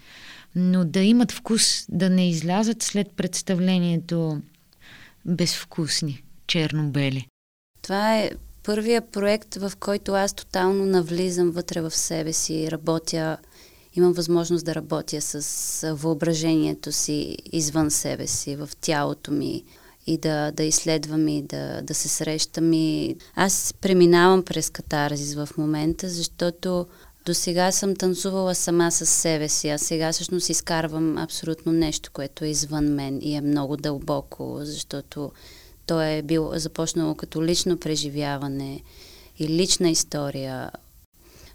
но 0.55 0.85
да 0.85 0.99
имат 0.99 1.31
вкус, 1.31 1.85
да 1.89 2.09
не 2.09 2.29
излязат 2.29 2.83
след 2.83 3.11
представлението 3.11 4.41
безвкусни, 5.25 6.23
черно-бели. 6.47 7.27
Това 7.81 8.17
е 8.17 8.31
първия 8.63 9.01
проект, 9.01 9.55
в 9.55 9.71
който 9.79 10.13
аз 10.13 10.33
тотално 10.33 10.85
навлизам 10.85 11.51
вътре 11.51 11.81
в 11.81 11.91
себе 11.91 12.33
си, 12.33 12.71
работя, 12.71 13.37
имам 13.93 14.13
възможност 14.13 14.65
да 14.65 14.75
работя 14.75 15.21
с 15.21 15.95
въображението 15.95 16.91
си 16.91 17.37
извън 17.51 17.91
себе 17.91 18.27
си, 18.27 18.55
в 18.55 18.69
тялото 18.81 19.31
ми 19.31 19.63
и 20.07 20.17
да, 20.17 20.51
да 20.51 20.63
изследвам 20.63 21.27
и 21.27 21.41
да, 21.41 21.81
да 21.81 21.93
се 21.93 22.07
срещам. 22.07 22.73
И 22.73 23.15
аз 23.35 23.73
преминавам 23.81 24.43
през 24.43 24.69
катарзис 24.69 25.35
в 25.35 25.49
момента, 25.57 26.09
защото 26.09 26.87
до 27.25 27.33
сега 27.33 27.71
съм 27.71 27.95
танцувала 27.95 28.55
сама 28.55 28.91
с 28.91 29.05
себе 29.05 29.49
си, 29.49 29.69
а 29.69 29.77
сега 29.77 30.11
всъщност 30.11 30.49
изкарвам 30.49 31.17
абсолютно 31.17 31.71
нещо, 31.71 32.09
което 32.13 32.45
е 32.45 32.47
извън 32.47 32.85
мен 32.85 33.19
и 33.21 33.35
е 33.35 33.41
много 33.41 33.77
дълбоко, 33.77 34.59
защото 34.61 35.31
то 35.85 36.01
е 36.01 36.21
бил 36.21 36.51
започнало 36.53 37.15
като 37.15 37.43
лично 37.43 37.77
преживяване 37.77 38.83
и 39.39 39.47
лична 39.47 39.89
история, 39.89 40.71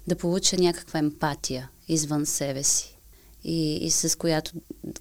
да 0.07 0.15
получа 0.15 0.57
някаква 0.57 0.99
емпатия 0.99 1.69
извън 1.87 2.25
себе 2.25 2.63
си 2.63 2.97
и, 3.43 3.75
и 3.75 3.91
с 3.91 4.17
която, 4.17 4.51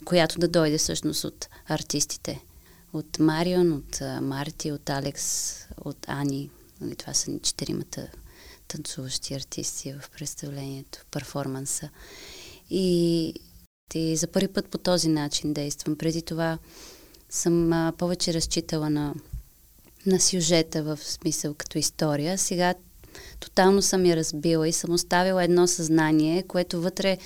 която 0.05 0.39
да 0.39 0.49
дойде 0.49 0.79
всъщност 0.79 1.25
от 1.25 1.49
артистите. 1.69 2.41
От 2.93 3.19
Марион, 3.19 3.73
от 3.73 4.01
Марти, 4.23 4.73
от 4.73 4.91
Алекс, 4.91 5.55
от 5.85 5.97
Ани. 6.09 6.51
Нали, 6.81 6.97
това 6.97 7.15
са 7.15 7.39
четиримата 7.43 8.09
танцуващи 8.71 9.35
артисти 9.35 9.93
в 9.93 10.11
представлението, 10.11 11.05
перформанса. 11.11 11.91
И, 12.71 13.35
и 13.95 14.17
за 14.17 14.27
първи 14.27 14.49
път 14.49 14.69
по 14.69 14.79
този 14.79 15.09
начин 15.09 15.53
действам. 15.53 15.97
Преди 15.97 16.23
това 16.23 16.59
съм 17.31 17.73
а, 17.73 17.93
повече 17.99 18.35
разчитала 18.35 18.91
на, 18.91 19.15
на 20.07 20.21
сюжета 20.21 20.83
в 20.83 20.99
смисъл 21.03 21.55
като 21.55 21.79
история. 21.79 22.39
Сега 22.39 22.75
тотално 23.41 23.83
съм 23.83 24.07
я 24.07 24.17
разбила 24.17 24.69
и 24.69 24.73
съм 24.73 24.91
оставила 24.95 25.45
едно 25.45 25.67
съзнание, 25.67 26.43
което 26.43 26.81
вътре 26.81 27.19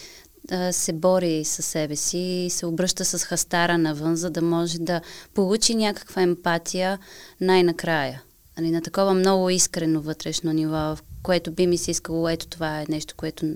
а, 0.51 0.73
се 0.73 0.93
бори 0.93 1.45
със 1.45 1.67
себе 1.67 1.97
си 1.97 2.19
и 2.19 2.51
се 2.51 2.67
обръща 2.67 3.05
с 3.05 3.25
хастара 3.25 3.79
навън, 3.79 4.17
за 4.17 4.31
да 4.31 4.43
може 4.43 4.79
да 4.79 5.01
получи 5.35 5.75
някаква 5.75 6.23
емпатия 6.23 6.99
най-накрая. 7.41 8.23
Али, 8.58 8.70
на 8.70 8.82
такова 8.82 9.14
много 9.14 9.50
искрено 9.50 10.00
вътрешно 10.00 10.52
ниво, 10.52 10.73
в 10.73 10.99
което 11.23 11.52
би 11.52 11.66
ми 11.66 11.78
се 11.78 11.90
искало, 11.90 12.28
ето 12.28 12.46
това 12.46 12.80
е 12.80 12.87
нещо, 12.88 13.14
което 13.16 13.46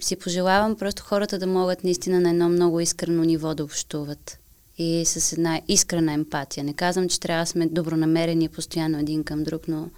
си 0.00 0.16
пожелавам 0.16 0.76
просто 0.76 1.02
хората 1.02 1.38
да 1.38 1.46
могат 1.46 1.84
наистина 1.84 2.20
на 2.20 2.30
едно 2.30 2.48
много 2.48 2.80
искрено 2.80 3.24
ниво 3.24 3.54
да 3.54 3.64
общуват 3.64 4.38
и 4.78 5.04
с 5.06 5.32
една 5.32 5.62
искрена 5.68 6.12
емпатия. 6.12 6.64
Не 6.64 6.74
казвам, 6.74 7.08
че 7.08 7.20
трябва 7.20 7.42
да 7.42 7.46
сме 7.46 7.66
добронамерени 7.66 8.48
постоянно 8.48 8.98
един 8.98 9.24
към 9.24 9.44
друг, 9.44 9.68
но 9.68 9.90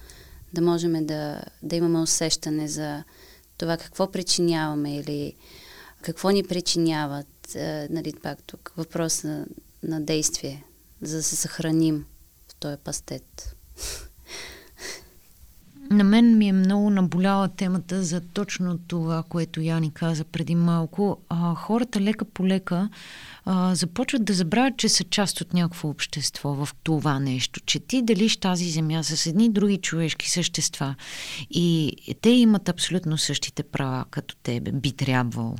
да 0.53 0.61
можем 0.61 1.07
да, 1.07 1.43
да 1.63 1.77
имаме 1.77 1.99
усещане 1.99 2.69
за 2.69 3.05
това 3.59 3.77
какво 3.77 4.11
причиняваме 4.11 4.97
или 4.97 5.35
какво 6.03 6.31
ни 6.31 6.43
причиняват. 6.43 7.55
Е, 7.55 7.89
нали, 7.91 8.13
пак 8.23 8.43
тук 8.43 8.73
въпрос 8.77 9.25
на, 9.25 9.47
на 9.83 10.01
действие, 10.01 10.65
за 11.03 11.17
да 11.17 11.23
се 11.23 11.37
съхраним 11.37 12.05
в 12.49 12.55
този 12.55 12.77
пастет. 12.77 13.57
На 15.91 16.05
мен 16.05 16.39
ми 16.39 16.49
е 16.49 16.53
много 16.53 16.91
наболяла 16.91 17.49
темата 17.49 18.03
за 18.03 18.21
точно 18.21 18.79
това, 18.79 19.23
което 19.29 19.61
Яни 19.61 19.91
каза 19.95 20.25
преди 20.25 20.55
малко. 20.55 21.19
А, 21.29 21.55
хората 21.55 22.01
лека 22.01 22.25
по 22.25 22.47
лека 22.47 22.89
а, 23.45 23.75
започват 23.75 24.25
да 24.25 24.33
забравят, 24.33 24.77
че 24.77 24.89
са 24.89 25.05
част 25.05 25.41
от 25.41 25.55
някакво 25.55 25.89
общество 25.89 26.55
в 26.55 26.69
това 26.83 27.19
нещо, 27.19 27.61
че 27.61 27.81
ти 27.81 28.03
делиш 28.03 28.37
тази 28.37 28.71
земя 28.71 29.03
с 29.03 29.27
едни 29.27 29.49
други 29.49 29.77
човешки 29.77 30.31
същества 30.31 30.95
и 31.51 31.97
те 32.21 32.31
имат 32.31 32.69
абсолютно 32.69 33.19
същите 33.19 33.63
права 33.63 34.05
като 34.11 34.37
тебе, 34.37 34.73
би 34.73 34.93
трябвало. 34.93 35.55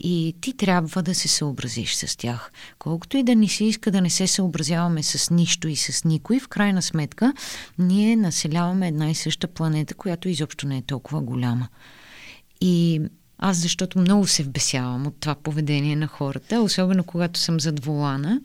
И 0.00 0.34
ти 0.40 0.52
трябва 0.52 1.02
да 1.02 1.14
се 1.14 1.28
съобразиш 1.28 1.94
с 1.94 2.16
тях. 2.16 2.52
Колкото 2.78 3.16
и 3.16 3.22
да 3.22 3.34
ни 3.34 3.48
се 3.48 3.64
иска 3.64 3.90
да 3.90 4.00
не 4.00 4.10
се 4.10 4.26
съобразяваме 4.26 5.02
с 5.02 5.30
нищо 5.30 5.68
и 5.68 5.76
с 5.76 6.04
никой, 6.04 6.40
в 6.40 6.48
крайна 6.48 6.82
сметка 6.82 7.32
ние 7.78 8.16
населяваме 8.16 8.88
една 8.88 9.10
и 9.10 9.14
съща 9.14 9.46
планета, 9.46 9.94
която 9.94 10.28
изобщо 10.28 10.68
не 10.68 10.78
е 10.78 10.82
толкова 10.82 11.20
голяма. 11.20 11.68
И 12.60 13.00
аз 13.38 13.56
защото 13.56 13.98
много 13.98 14.26
се 14.26 14.42
вбесявам 14.42 15.06
от 15.06 15.16
това 15.20 15.34
поведение 15.34 15.96
на 15.96 16.06
хората, 16.06 16.60
особено 16.60 17.04
когато 17.04 17.40
съм 17.40 17.60
зад 17.60 17.84
волана. 17.84 18.40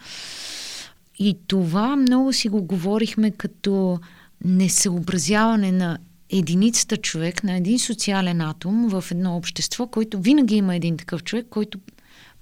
И 1.20 1.38
това 1.48 1.96
много 1.96 2.34
си 2.34 2.50
го 2.50 2.64
говорихме 2.64 3.32
като 3.32 4.00
несъобразяване 4.46 5.72
на 5.72 5.98
единицата 6.32 6.98
човек, 6.98 7.44
на 7.44 7.56
един 7.56 7.80
социален 7.80 8.42
атом 8.42 8.90
в 8.90 9.04
едно 9.12 9.38
общество, 9.38 9.88
който 9.88 10.20
винаги 10.20 10.56
има 10.56 10.76
един 10.76 10.98
такъв 10.98 11.24
човек, 11.24 11.48
който 11.50 11.80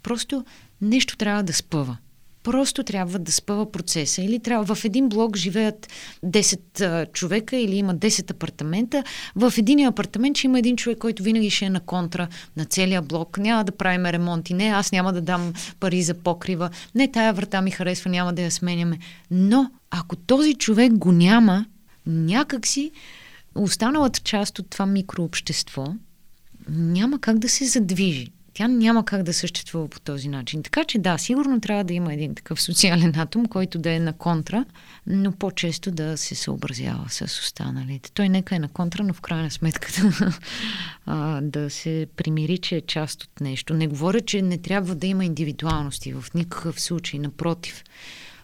просто 0.03 0.45
нещо 0.81 1.17
трябва 1.17 1.43
да 1.43 1.53
спъва. 1.53 1.97
Просто 2.43 2.83
трябва 2.83 3.19
да 3.19 3.31
спъва 3.31 3.71
процеса. 3.71 4.21
Или 4.21 4.39
трябва 4.39 4.75
в 4.75 4.85
един 4.85 5.09
блок 5.09 5.37
живеят 5.37 5.87
10 6.25 6.81
а, 6.81 7.05
човека 7.05 7.57
или 7.57 7.75
има 7.75 7.95
10 7.95 8.31
апартамента. 8.31 9.03
В 9.35 9.53
един 9.57 9.85
апартамент 9.85 10.37
ще 10.37 10.47
има 10.47 10.59
един 10.59 10.75
човек, 10.75 10.97
който 10.97 11.23
винаги 11.23 11.49
ще 11.49 11.65
е 11.65 11.69
на 11.69 11.79
контра 11.79 12.27
на 12.57 12.65
целия 12.65 13.01
блок. 13.01 13.37
Няма 13.37 13.63
да 13.63 13.71
правим 13.71 14.05
ремонти. 14.05 14.53
Не, 14.53 14.65
аз 14.65 14.91
няма 14.91 15.13
да 15.13 15.21
дам 15.21 15.53
пари 15.79 16.03
за 16.03 16.13
покрива. 16.13 16.69
Не, 16.95 17.11
тая 17.11 17.33
врата 17.33 17.61
ми 17.61 17.71
харесва, 17.71 18.09
няма 18.09 18.33
да 18.33 18.41
я 18.41 18.51
сменяме. 18.51 18.97
Но 19.31 19.71
ако 19.91 20.15
този 20.15 20.53
човек 20.53 20.93
го 20.93 21.11
няма, 21.11 21.65
някакси 22.05 22.91
останалата 23.55 24.19
част 24.19 24.59
от 24.59 24.69
това 24.69 24.85
микрообщество 24.85 25.95
няма 26.69 27.19
как 27.19 27.39
да 27.39 27.49
се 27.49 27.65
задвижи. 27.65 28.31
Тя 28.53 28.67
няма 28.67 29.05
как 29.05 29.23
да 29.23 29.33
съществува 29.33 29.87
по 29.87 29.99
този 29.99 30.29
начин. 30.29 30.63
Така 30.63 30.83
че 30.83 30.99
да, 30.99 31.17
сигурно 31.17 31.61
трябва 31.61 31.83
да 31.83 31.93
има 31.93 32.13
един 32.13 32.35
такъв 32.35 32.61
социален 32.61 33.13
атом, 33.15 33.45
който 33.45 33.79
да 33.79 33.91
е 33.91 33.99
на 33.99 34.13
контра, 34.13 34.65
но 35.07 35.31
по-често 35.31 35.91
да 35.91 36.17
се 36.17 36.35
съобразява 36.35 37.05
с 37.09 37.21
останалите. 37.21 38.11
Той 38.11 38.29
нека 38.29 38.55
е 38.55 38.59
на 38.59 38.67
контра, 38.67 39.03
но 39.03 39.13
в 39.13 39.21
крайна 39.21 39.51
сметка 39.51 39.91
да, 39.93 41.41
да 41.41 41.69
се 41.69 42.07
примири, 42.15 42.57
че 42.57 42.75
е 42.75 42.81
част 42.81 43.23
от 43.23 43.41
нещо. 43.41 43.73
Не 43.73 43.87
говоря, 43.87 44.21
че 44.21 44.41
не 44.41 44.57
трябва 44.57 44.95
да 44.95 45.07
има 45.07 45.25
индивидуалности 45.25 46.13
в 46.13 46.25
никакъв 46.35 46.81
случай, 46.81 47.19
напротив. 47.19 47.83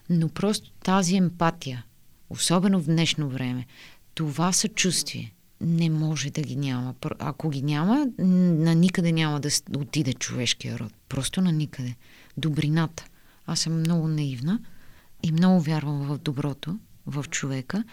Но 0.10 0.30
просто 0.30 0.72
тази 0.84 1.16
емпатия, 1.16 1.84
особено 2.30 2.80
в 2.80 2.86
днешно 2.86 3.30
време, 3.30 3.66
това 4.16 4.52
съчувствие 4.54 5.34
не 5.62 5.90
може 5.90 6.30
да 6.30 6.42
ги 6.42 6.56
няма. 6.56 6.96
Ако 7.20 7.50
ги 7.50 7.62
няма, 7.62 8.08
на 8.18 8.76
никъде 8.76 9.12
няма 9.12 9.40
да 9.40 9.50
отиде 9.78 10.14
човешкия 10.14 10.80
род. 10.80 10.94
Просто 11.10 11.42
на 11.42 11.52
никъде. 11.52 11.96
Добрината. 12.38 13.06
Аз 13.48 13.60
съм 13.60 13.80
много 13.80 14.08
наивна 14.08 14.60
и 15.24 15.32
много 15.32 15.62
вярвам 15.62 16.08
в 16.08 16.18
доброто, 16.18 16.78
в 17.06 17.26
човека 17.30 17.84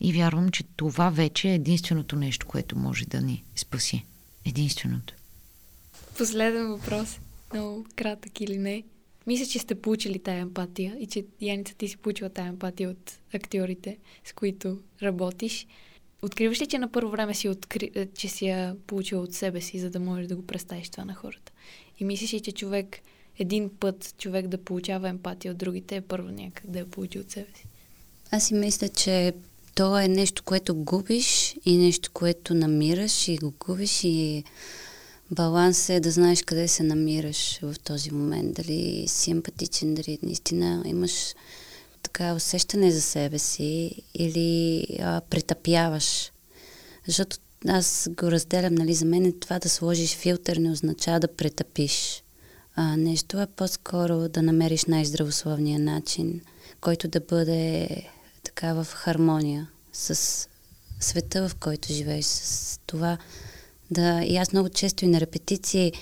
и 0.00 0.12
вярвам, 0.12 0.48
че 0.48 0.64
това 0.76 1.10
вече 1.10 1.48
е 1.48 1.54
единственото 1.54 2.16
нещо, 2.16 2.46
което 2.46 2.78
може 2.78 3.06
да 3.06 3.20
ни 3.20 3.44
спаси. 3.56 4.04
Единственото. 4.44 5.14
Последен 6.18 6.68
въпрос. 6.68 7.18
Много 7.52 7.86
кратък 7.96 8.40
или 8.40 8.58
не. 8.58 8.82
Мисля, 9.26 9.46
че 9.46 9.58
сте 9.58 9.74
получили 9.74 10.18
тая 10.18 10.40
емпатия 10.40 10.96
и 11.00 11.06
че 11.06 11.24
Яница 11.40 11.74
ти 11.74 11.88
си 11.88 11.96
получила 11.96 12.30
тая 12.30 12.48
емпатия 12.48 12.90
от 12.90 13.18
актьорите, 13.34 13.98
с 14.24 14.32
които 14.32 14.78
работиш. 15.02 15.66
Откриваш 16.22 16.60
ли, 16.60 16.66
че 16.66 16.78
на 16.78 16.92
първо 16.92 17.10
време 17.10 17.34
си, 17.34 17.48
откри... 17.48 17.90
Е, 17.94 18.06
че 18.06 18.28
си 18.28 18.46
я 18.46 18.76
получила 18.86 19.22
от 19.22 19.34
себе 19.34 19.60
си, 19.60 19.78
за 19.78 19.90
да 19.90 20.00
можеш 20.00 20.26
да 20.26 20.36
го 20.36 20.46
представиш 20.46 20.88
това 20.88 21.04
на 21.04 21.14
хората? 21.14 21.52
И 21.98 22.04
мислиш 22.04 22.34
ли, 22.34 22.40
че 22.40 22.52
човек 22.52 22.98
един 23.38 23.70
път 23.80 24.14
човек 24.18 24.46
да 24.46 24.58
получава 24.58 25.08
емпатия 25.08 25.52
от 25.52 25.58
другите 25.58 25.96
е 25.96 26.00
първо 26.00 26.28
някак 26.28 26.70
да 26.70 26.78
я 26.78 26.86
получи 26.86 27.18
от 27.18 27.30
себе 27.30 27.48
си? 27.54 27.66
Аз 28.30 28.46
си 28.46 28.54
мисля, 28.54 28.88
че 28.88 29.32
то 29.74 29.98
е 29.98 30.08
нещо, 30.08 30.42
което 30.42 30.74
губиш 30.74 31.56
и 31.64 31.76
нещо, 31.76 32.10
което 32.12 32.54
намираш 32.54 33.28
и 33.28 33.36
го 33.36 33.54
губиш 33.60 34.04
и 34.04 34.44
баланс 35.32 35.88
е 35.88 36.00
да 36.00 36.10
знаеш 36.10 36.42
къде 36.42 36.68
се 36.68 36.82
намираш 36.82 37.58
в 37.62 37.74
този 37.84 38.10
момент. 38.10 38.54
Дали 38.54 39.04
си 39.08 39.30
емпатичен, 39.30 39.94
дали 39.94 40.18
наистина 40.22 40.82
имаш 40.86 41.34
така 42.02 42.34
усещане 42.34 42.90
за 42.90 43.00
себе 43.00 43.38
си 43.38 44.02
или 44.14 44.86
а, 45.00 45.20
претъпяваш. 45.20 46.32
Защото 47.06 47.36
аз 47.68 48.08
го 48.10 48.30
разделям, 48.30 48.74
нали, 48.74 48.94
за 48.94 49.04
мен 49.04 49.24
е 49.24 49.32
това 49.32 49.58
да 49.58 49.68
сложиш 49.68 50.16
филтър 50.16 50.56
не 50.56 50.70
означава 50.70 51.20
да 51.20 51.28
претъпиш 51.28 52.22
а, 52.76 52.96
нещо, 52.96 53.38
а 53.38 53.46
по-скоро 53.46 54.28
да 54.28 54.42
намериш 54.42 54.84
най-здравословния 54.84 55.78
начин, 55.78 56.40
който 56.80 57.08
да 57.08 57.20
бъде 57.20 57.88
така 58.42 58.74
в 58.74 58.86
хармония 58.94 59.68
с 59.92 60.48
света, 61.00 61.48
в 61.48 61.54
който 61.54 61.92
живееш, 61.92 62.24
с 62.24 62.80
това 62.86 63.18
да... 63.90 64.22
И 64.24 64.36
аз 64.36 64.52
много 64.52 64.68
често 64.68 65.04
и 65.04 65.08
на 65.08 65.20
репетиции, 65.20 65.92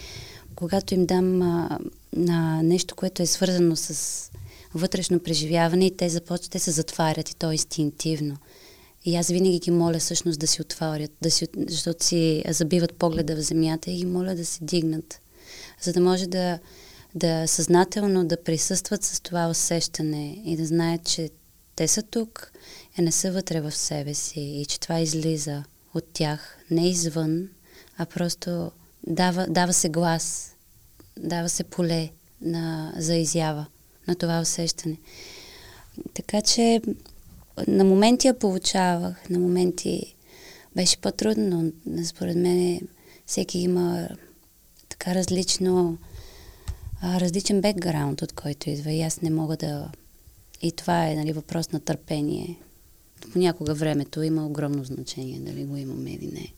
когато 0.54 0.94
им 0.94 1.06
дам 1.06 1.42
а, 1.42 1.78
на 2.16 2.62
нещо, 2.62 2.96
което 2.96 3.22
е 3.22 3.26
свързано 3.26 3.76
с 3.76 4.30
вътрешно 4.74 5.20
преживяване 5.20 5.86
и 5.86 5.96
те 5.96 6.08
започват, 6.08 6.50
те 6.50 6.58
се 6.58 6.70
затварят 6.70 7.30
и 7.30 7.36
то 7.36 7.50
е 7.50 7.54
инстинктивно. 7.54 8.36
И 9.04 9.16
аз 9.16 9.28
винаги 9.28 9.58
ги 9.58 9.70
моля 9.70 9.98
всъщност 9.98 10.40
да 10.40 10.46
си 10.46 10.62
отворят, 10.62 11.10
да 11.22 11.30
си, 11.30 11.48
защото 11.68 12.04
си 12.04 12.44
забиват 12.48 12.94
погледа 12.94 13.36
в 13.36 13.40
земята 13.40 13.90
и 13.90 13.96
ги 13.96 14.06
моля 14.06 14.34
да 14.34 14.44
се 14.44 14.64
дигнат, 14.64 15.20
за 15.82 15.92
да 15.92 16.00
може 16.00 16.26
да, 16.26 16.58
да 17.14 17.46
съзнателно 17.46 18.24
да 18.24 18.42
присъстват 18.42 19.04
с 19.04 19.20
това 19.20 19.48
усещане 19.48 20.42
и 20.44 20.56
да 20.56 20.66
знаят, 20.66 21.04
че 21.04 21.30
те 21.76 21.88
са 21.88 22.02
тук, 22.02 22.52
а 22.98 23.02
не 23.02 23.12
са 23.12 23.32
вътре 23.32 23.60
в 23.60 23.72
себе 23.72 24.14
си 24.14 24.40
и 24.40 24.66
че 24.66 24.80
това 24.80 25.00
излиза 25.00 25.64
от 25.94 26.04
тях, 26.12 26.58
не 26.70 26.88
извън, 26.88 27.48
а 28.00 28.06
просто 28.06 28.70
дава, 29.06 29.46
дава 29.46 29.72
се 29.72 29.88
глас, 29.88 30.54
дава 31.18 31.48
се 31.48 31.64
поле 31.64 32.10
на, 32.40 32.92
за 32.96 33.14
изява 33.14 33.66
на 34.08 34.14
това 34.14 34.40
усещане. 34.40 34.96
Така 36.14 36.42
че 36.42 36.82
на 37.66 37.84
моменти 37.84 38.26
я 38.26 38.38
получавах, 38.38 39.30
на 39.30 39.38
моменти 39.38 40.16
беше 40.76 40.96
по-трудно, 40.96 41.72
но 41.86 42.04
според 42.04 42.36
мен 42.36 42.80
всеки 43.26 43.58
има 43.58 44.08
така 44.88 45.14
различно, 45.14 45.98
различен 47.04 47.60
бекграунд, 47.60 48.22
от 48.22 48.32
който 48.32 48.70
идва 48.70 48.92
и 48.92 49.02
аз 49.02 49.20
не 49.20 49.30
мога 49.30 49.56
да... 49.56 49.90
И 50.62 50.72
това 50.72 51.08
е 51.08 51.14
нали, 51.14 51.32
въпрос 51.32 51.72
на 51.72 51.80
търпение. 51.80 52.58
Понякога 53.32 53.74
времето 53.74 54.22
има 54.22 54.46
огромно 54.46 54.84
значение, 54.84 55.40
дали 55.40 55.64
го 55.64 55.76
имаме 55.76 56.10
или 56.10 56.26
не. 56.26 56.52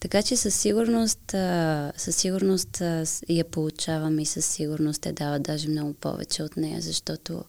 Така 0.00 0.22
че 0.22 0.36
със 0.36 0.54
сигурност, 0.54 1.20
със 1.96 2.16
сигурност 2.16 2.82
я 3.28 3.44
получавам 3.50 4.18
и 4.18 4.26
със 4.26 4.46
сигурност 4.46 5.00
те 5.00 5.12
дават 5.12 5.42
даже 5.42 5.68
много 5.68 5.92
повече 5.92 6.42
от 6.42 6.56
нея, 6.56 6.80
защото 6.80 7.44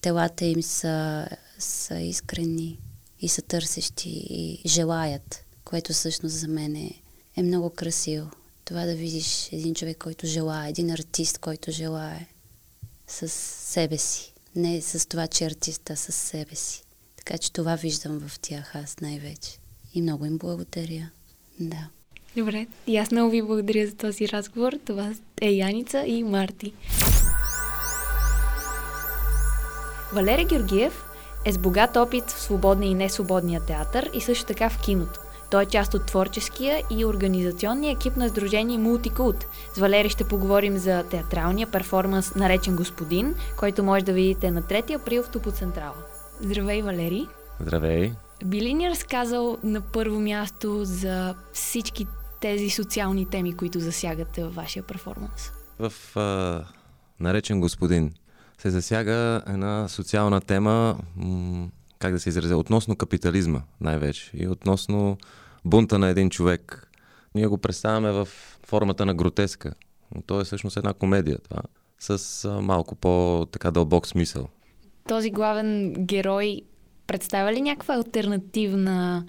телата 0.00 0.44
им 0.44 0.62
са, 0.62 1.28
са 1.58 1.98
искрени 1.98 2.78
и 3.20 3.28
са 3.28 3.42
търсещи 3.42 4.10
и 4.10 4.62
желаят, 4.66 5.44
което 5.64 5.92
всъщност 5.92 6.34
за 6.34 6.48
мен 6.48 6.76
е, 6.76 7.02
е 7.36 7.42
много 7.42 7.70
красиво. 7.70 8.30
Това 8.64 8.86
да 8.86 8.94
видиш 8.94 9.48
един 9.52 9.74
човек, 9.74 9.98
който 9.98 10.26
желая, 10.26 10.68
един 10.68 10.90
артист, 10.90 11.38
който 11.38 11.70
желая 11.70 12.28
с 13.08 13.28
себе 13.28 13.98
си. 13.98 14.34
Не 14.56 14.80
с 14.80 15.08
това, 15.08 15.26
че 15.26 15.44
е 15.44 15.46
артист, 15.46 15.90
а 15.90 15.96
с 15.96 16.12
себе 16.12 16.54
си. 16.54 16.82
Така 17.16 17.38
че 17.38 17.52
това 17.52 17.76
виждам 17.76 18.28
в 18.28 18.40
тях 18.40 18.74
аз 18.74 19.00
най-вече. 19.00 19.58
И 19.94 20.02
много 20.02 20.24
им 20.24 20.38
благодаря. 20.38 21.10
Да. 21.60 21.88
Добре, 22.36 22.66
и 22.86 22.96
аз 22.96 23.10
много 23.10 23.30
ви 23.30 23.42
благодаря 23.42 23.86
за 23.86 23.96
този 23.96 24.28
разговор. 24.28 24.72
Това 24.86 25.12
е 25.40 25.50
Яница 25.50 26.04
и 26.06 26.24
Марти. 26.24 26.72
Валерий 30.12 30.44
Георгиев 30.44 31.04
е 31.46 31.52
с 31.52 31.58
богат 31.58 31.96
опит 31.96 32.24
в 32.24 32.40
свободния 32.40 32.90
и 32.90 32.94
несвободния 32.94 33.66
театър 33.66 34.10
и 34.14 34.20
също 34.20 34.46
така 34.46 34.68
в 34.68 34.82
киното. 34.84 35.20
Той 35.50 35.62
е 35.62 35.66
част 35.66 35.94
от 35.94 36.06
творческия 36.06 36.82
и 36.90 37.04
организационния 37.04 37.92
екип 37.92 38.16
на 38.16 38.28
Сдружение 38.28 38.78
Мултикулт. 38.78 39.46
С 39.74 39.78
Валери 39.78 40.08
ще 40.08 40.28
поговорим 40.28 40.76
за 40.76 41.02
театралния 41.02 41.70
перформанс 41.70 42.34
наречен 42.34 42.76
Господин, 42.76 43.34
който 43.58 43.82
може 43.82 44.04
да 44.04 44.12
видите 44.12 44.50
на 44.50 44.62
3 44.62 44.96
април 44.96 45.22
в 45.22 45.30
Топоцентрала. 45.30 45.94
Здравей, 46.40 46.82
Валери! 46.82 47.26
Здравей! 47.60 48.12
Би 48.44 48.60
ли 48.60 48.74
ни 48.74 48.90
разказал 48.90 49.58
на 49.62 49.80
първо 49.80 50.20
място 50.20 50.84
за 50.84 51.34
всички 51.52 52.06
тези 52.40 52.70
социални 52.70 53.26
теми, 53.30 53.56
които 53.56 53.80
засягате 53.80 54.44
във 54.44 54.54
вашия 54.54 54.82
перформанс? 54.82 55.50
В 55.78 56.16
а, 56.16 56.64
наречен 57.20 57.60
господин 57.60 58.12
се 58.58 58.70
засяга 58.70 59.42
една 59.46 59.88
социална 59.88 60.40
тема, 60.40 60.98
м- 61.16 61.68
как 61.98 62.12
да 62.12 62.20
се 62.20 62.28
изразя, 62.28 62.56
относно 62.56 62.96
капитализма 62.96 63.62
най-вече 63.80 64.30
и 64.34 64.48
относно 64.48 65.18
бунта 65.64 65.98
на 65.98 66.08
един 66.08 66.30
човек. 66.30 66.90
Ние 67.34 67.46
го 67.46 67.58
представяме 67.58 68.12
в 68.12 68.28
формата 68.66 69.06
на 69.06 69.14
гротеска. 69.14 69.74
Но 70.14 70.22
то 70.22 70.40
е 70.40 70.44
всъщност 70.44 70.76
една 70.76 70.92
комедия 70.92 71.38
това, 71.38 71.62
с 71.98 72.44
а, 72.44 72.60
малко 72.60 72.94
по-така 72.94 73.70
дълбок 73.70 74.06
смисъл. 74.06 74.48
Този 75.08 75.30
главен 75.30 75.94
герой 75.98 76.62
представя 77.10 77.52
ли 77.52 77.60
някаква 77.62 77.94
альтернативна 77.94 79.24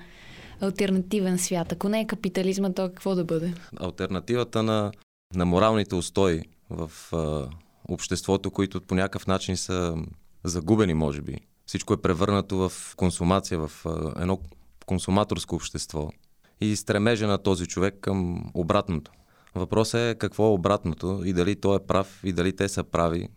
альтернативен 0.62 1.40
свят? 1.40 1.72
Ако 1.72 1.90
не 1.90 2.02
е 2.02 2.08
капитализма, 2.08 2.74
то 2.74 2.88
какво 2.88 3.16
да 3.16 3.24
бъде? 3.24 3.54
Альтернативата 3.80 4.64
на, 4.64 4.92
на 5.36 5.46
моралните 5.46 5.96
устои 5.96 6.42
в 6.70 6.92
а, 7.14 7.50
обществото, 7.90 8.52
които 8.52 8.82
по 8.82 8.96
някакъв 8.96 9.28
начин 9.28 9.58
са 9.58 9.96
загубени, 10.44 10.94
може 10.94 11.22
би. 11.22 11.38
Всичко 11.66 11.94
е 11.94 12.02
превърнато 12.02 12.70
в 12.70 12.96
консумация, 12.96 13.60
в 13.60 13.86
а, 13.86 14.22
едно 14.22 14.40
консуматорско 14.86 15.56
общество 15.56 16.10
и 16.62 16.76
стремежа 16.76 17.28
на 17.28 17.38
този 17.38 17.68
човек 17.68 17.98
към 18.02 18.52
обратното. 18.54 19.12
Въпросът 19.56 20.02
е 20.02 20.16
какво 20.20 20.46
е 20.46 20.54
обратното 20.54 21.22
и 21.26 21.34
дали 21.34 21.56
той 21.56 21.76
е 21.76 21.86
прав 21.88 22.22
и 22.24 22.34
дали 22.34 22.56
те 22.56 22.70
са 22.70 22.84
прави. 22.84 23.30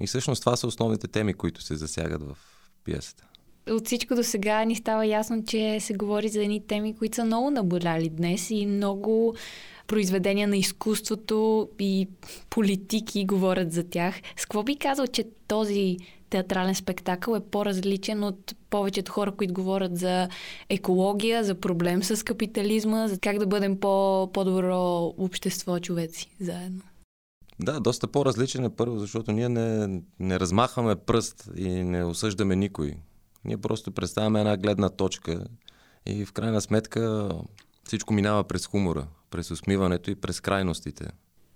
И 0.00 0.06
всъщност 0.06 0.42
това 0.42 0.56
са 0.56 0.66
основните 0.66 1.08
теми, 1.08 1.34
които 1.34 1.62
се 1.62 1.76
засягат 1.76 2.22
в 2.22 2.36
пиесата. 2.84 3.29
От 3.70 3.86
всичко 3.86 4.14
до 4.14 4.22
сега 4.22 4.64
ни 4.64 4.76
става 4.76 5.06
ясно, 5.06 5.44
че 5.44 5.80
се 5.80 5.94
говори 5.94 6.28
за 6.28 6.42
едни 6.42 6.66
теми, 6.66 6.96
които 6.96 7.16
са 7.16 7.24
много 7.24 7.50
наболяли 7.50 8.08
днес 8.08 8.50
и 8.50 8.66
много 8.66 9.34
произведения 9.86 10.48
на 10.48 10.56
изкуството 10.56 11.68
и 11.78 12.08
политики 12.50 13.26
говорят 13.26 13.72
за 13.72 13.84
тях. 13.84 14.14
С 14.36 14.42
какво 14.42 14.62
би 14.62 14.76
казал, 14.76 15.06
че 15.06 15.24
този 15.48 15.96
театрален 16.30 16.74
спектакъл 16.74 17.34
е 17.34 17.40
по-различен 17.40 18.24
от 18.24 18.54
повечето 18.70 19.12
хора, 19.12 19.32
които 19.32 19.54
говорят 19.54 19.96
за 19.96 20.28
екология, 20.68 21.44
за 21.44 21.54
проблем 21.54 22.02
с 22.02 22.24
капитализма, 22.24 23.08
за 23.08 23.18
как 23.18 23.38
да 23.38 23.46
бъдем 23.46 23.80
по- 23.80 24.30
по-добро 24.32 25.04
общество, 25.18 25.78
човеци, 25.78 26.30
заедно. 26.40 26.82
Да, 27.60 27.80
доста 27.80 28.08
по-различен 28.08 28.64
е 28.64 28.70
първо, 28.70 28.98
защото 28.98 29.32
ние 29.32 29.48
не, 29.48 30.00
не 30.18 30.40
размахваме 30.40 30.96
пръст 30.96 31.50
и 31.56 31.68
не 31.68 32.04
осъждаме 32.04 32.56
никой. 32.56 32.94
Ние 33.44 33.58
просто 33.58 33.92
представяме 33.92 34.40
една 34.40 34.56
гледна 34.56 34.88
точка 34.88 35.46
и 36.06 36.24
в 36.24 36.32
крайна 36.32 36.60
сметка 36.60 37.30
всичко 37.84 38.12
минава 38.12 38.44
през 38.44 38.66
хумора, 38.66 39.06
през 39.30 39.50
усмиването 39.50 40.10
и 40.10 40.14
през 40.14 40.40
крайностите. 40.40 41.10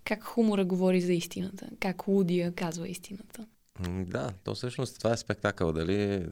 Как 0.05 0.25
хумора 0.25 0.65
говори 0.65 1.01
за 1.01 1.13
истината? 1.13 1.69
Как 1.81 2.09
Лудия 2.09 2.55
казва 2.55 2.89
истината? 2.89 3.47
Да, 3.89 4.33
то 4.45 4.55
всъщност 4.55 4.99
това 4.99 5.13
е 5.13 5.17
спектакъл. 5.17 5.73
Дали, 5.73 6.27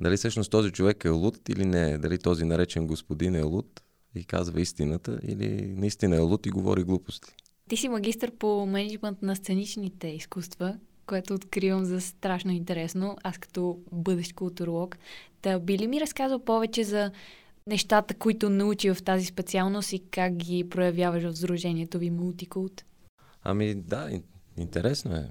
дали 0.00 0.16
всъщност 0.16 0.50
този 0.50 0.70
човек 0.70 1.04
е 1.04 1.08
луд 1.08 1.48
или 1.48 1.64
не, 1.64 1.98
дали 1.98 2.18
този 2.18 2.44
наречен 2.44 2.86
господин 2.86 3.34
е 3.34 3.42
луд 3.42 3.82
и 4.14 4.24
казва 4.24 4.60
истината 4.60 5.20
или 5.22 5.74
наистина 5.76 6.16
е 6.16 6.20
луд 6.20 6.46
и 6.46 6.50
говори 6.50 6.82
глупости. 6.82 7.34
Ти 7.68 7.76
си 7.76 7.88
магистър 7.88 8.32
по 8.38 8.66
менеджмент 8.66 9.22
на 9.22 9.36
сценичните 9.36 10.08
изкуства, 10.08 10.78
което 11.06 11.34
откривам 11.34 11.84
за 11.84 12.00
страшно 12.00 12.52
интересно, 12.52 13.16
аз 13.22 13.38
като 13.38 13.78
бъдещ 13.92 14.32
културолог. 14.32 14.96
Та 15.42 15.58
би 15.58 15.78
ли 15.78 15.86
ми 15.86 16.00
разказал 16.00 16.38
повече 16.38 16.84
за 16.84 17.10
нещата, 17.66 18.14
които 18.14 18.50
научи 18.50 18.94
в 18.94 19.02
тази 19.04 19.26
специалност 19.26 19.92
и 19.92 20.02
как 20.10 20.36
ги 20.36 20.68
проявяваш 20.68 21.22
в 21.22 21.36
сдружението 21.36 21.98
ви 21.98 22.10
Мултикулт? 22.10 22.84
Ами 23.42 23.74
да, 23.74 24.20
интересно 24.56 25.14
е. 25.14 25.30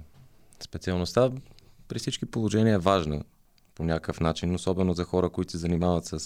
Специалността 0.59 1.31
при 1.87 1.99
всички 1.99 2.25
положения 2.25 2.75
е 2.75 2.77
важна 2.79 3.23
по 3.75 3.83
някакъв 3.83 4.19
начин, 4.19 4.55
особено 4.55 4.93
за 4.93 5.03
хора, 5.03 5.29
които 5.29 5.51
се 5.51 5.57
занимават 5.57 6.05
с 6.05 6.19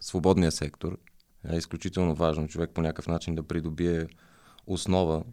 свободния 0.00 0.52
сектор. 0.52 0.98
Е 1.50 1.56
изключително 1.56 2.14
важно 2.14 2.48
човек 2.48 2.70
по 2.70 2.80
някакъв 2.80 3.06
начин 3.06 3.34
да 3.34 3.42
придобие 3.42 4.06
основа 4.66 5.24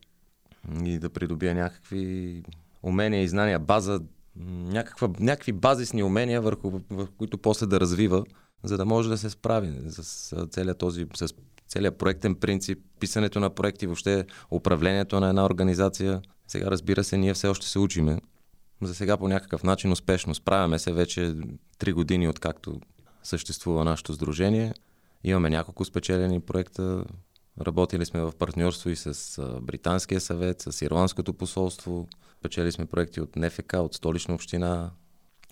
и 0.84 1.00
да 1.00 1.10
придобие 1.10 1.54
някакви 1.54 2.44
умения 2.84 3.24
и 3.24 3.28
знания, 3.28 3.60
база, 3.60 4.00
някаква, 4.36 5.10
някакви 5.20 5.52
базисни 5.52 6.04
умения, 6.04 6.42
върху, 6.42 6.80
върху 6.90 7.12
които 7.18 7.38
после 7.38 7.66
да 7.66 7.80
развива, 7.80 8.24
за 8.64 8.78
да 8.78 8.86
може 8.86 9.10
да 9.10 9.18
се 9.18 9.30
справи 9.30 9.74
с 9.90 10.34
целият 10.52 10.78
този, 10.78 11.08
с 11.16 11.34
целият 11.68 11.98
проектен 11.98 12.36
принцип, 12.36 12.80
писането 13.00 13.40
на 13.40 13.50
проекти, 13.50 13.88
въобще 13.88 14.26
управлението 14.52 15.20
на 15.20 15.30
една 15.30 15.46
организация. 15.46 16.22
Сега, 16.48 16.66
разбира 16.72 17.04
се, 17.04 17.18
ние 17.18 17.34
все 17.34 17.48
още 17.48 17.68
се 17.68 17.80
учиме. 17.80 18.20
За 18.82 18.96
сега 18.96 19.18
по 19.18 19.28
някакъв 19.28 19.64
начин 19.64 19.92
успешно 19.92 20.36
справяме 20.36 20.80
се 20.80 20.92
вече 20.92 21.36
три 21.78 21.94
години, 21.94 22.28
откакто 22.28 22.80
съществува 23.24 23.84
нашето 23.84 24.14
сдружение. 24.14 24.74
Имаме 25.24 25.50
няколко 25.50 25.86
спечелени 25.86 26.40
проекта. 26.40 27.04
Работили 27.62 28.06
сме 28.06 28.22
в 28.22 28.34
партньорство 28.40 28.90
и 28.90 28.96
с 28.96 29.42
Британския 29.62 30.22
съвет, 30.22 30.62
с 30.62 30.82
Ирландското 30.82 31.34
посолство. 31.34 32.08
Печели 32.42 32.72
сме 32.72 32.86
проекти 32.86 33.22
от 33.22 33.36
НФК, 33.36 33.74
от 33.74 33.94
Столична 33.94 34.34
община, 34.36 34.92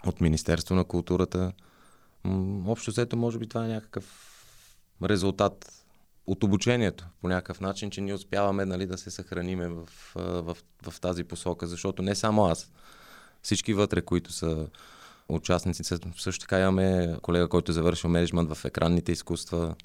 от 0.06 0.22
Министерство 0.22 0.76
на 0.76 0.84
културата. 0.84 1.52
Общо 2.66 2.92
взето, 2.92 3.18
може 3.18 3.40
би 3.40 3.48
това 3.48 3.66
е 3.66 3.68
някакъв 3.68 4.34
резултат 5.04 5.86
от 6.28 6.44
обучението 6.44 7.06
по 7.22 7.28
някакъв 7.28 7.62
начин, 7.62 7.90
че 7.90 8.02
ние 8.02 8.14
успяваме 8.14 8.66
нали, 8.66 8.86
да 8.86 8.98
се 8.98 9.12
съхраниме 9.12 9.68
в, 9.68 9.88
в, 10.16 10.58
в, 10.88 11.02
тази 11.02 11.24
посока, 11.24 11.68
защото 11.68 12.02
не 12.02 12.16
само 12.16 12.46
аз, 12.46 12.72
всички 13.42 13.74
вътре, 13.74 14.02
които 14.02 14.32
са 14.32 14.68
участници, 15.30 15.84
също 16.18 16.42
така 16.42 16.60
имаме 16.60 17.18
колега, 17.22 17.50
който 17.50 17.72
завършил 17.72 18.10
менеджмент 18.10 18.54
в 18.54 18.66
екранните 18.66 19.12
изкуства, 19.12 19.76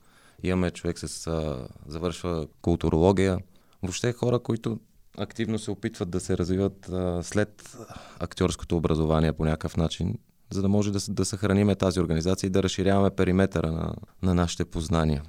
имаме 0.42 0.70
човек 0.70 0.98
с 0.98 1.26
а, 1.26 1.68
завършва 1.86 2.46
културология, 2.62 3.38
въобще 3.82 4.12
хора, 4.12 4.38
които 4.38 4.78
активно 5.18 5.58
се 5.58 5.70
опитват 5.70 6.10
да 6.10 6.20
се 6.20 6.38
развиват 6.38 6.88
а, 6.88 7.22
след 7.22 7.76
актьорското 8.18 8.76
образование 8.76 9.32
по 9.32 9.44
някакъв 9.44 9.76
начин, 9.76 10.18
за 10.50 10.62
да 10.62 10.68
може 10.68 10.92
да, 10.92 10.98
да 11.08 11.24
съхраниме 11.24 11.74
тази 11.74 12.00
организация 12.00 12.48
и 12.48 12.50
да 12.50 12.62
разширяваме 12.62 13.10
периметъра 13.10 13.72
на, 13.72 13.94
на 14.22 14.34
нашите 14.34 14.64
познания. 14.64 15.22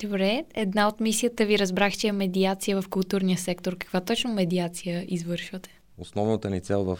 Добре, 0.00 0.44
една 0.54 0.88
от 0.88 1.00
мисията 1.00 1.46
ви 1.46 1.58
разбрах, 1.58 1.92
че 1.92 2.06
е 2.06 2.12
медиация 2.12 2.82
в 2.82 2.88
културния 2.88 3.38
сектор. 3.38 3.76
Каква 3.78 4.00
точно 4.00 4.34
медиация 4.34 5.04
извършвате? 5.08 5.80
Основната 5.98 6.50
ни 6.50 6.60
цел 6.60 6.84
в, 6.84 6.98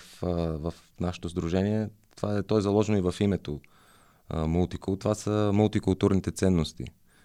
в 0.59 0.75
нашето 1.01 1.29
сдружение, 1.29 1.89
това 2.17 2.39
е, 2.39 2.43
то 2.43 2.59
е 2.59 2.61
заложено 2.61 2.99
и 2.99 3.01
в 3.01 3.15
името 3.21 3.61
мултикул, 4.35 4.97
това 4.97 5.15
са 5.15 5.51
мултикултурните 5.55 6.31
ценности. 6.31 6.85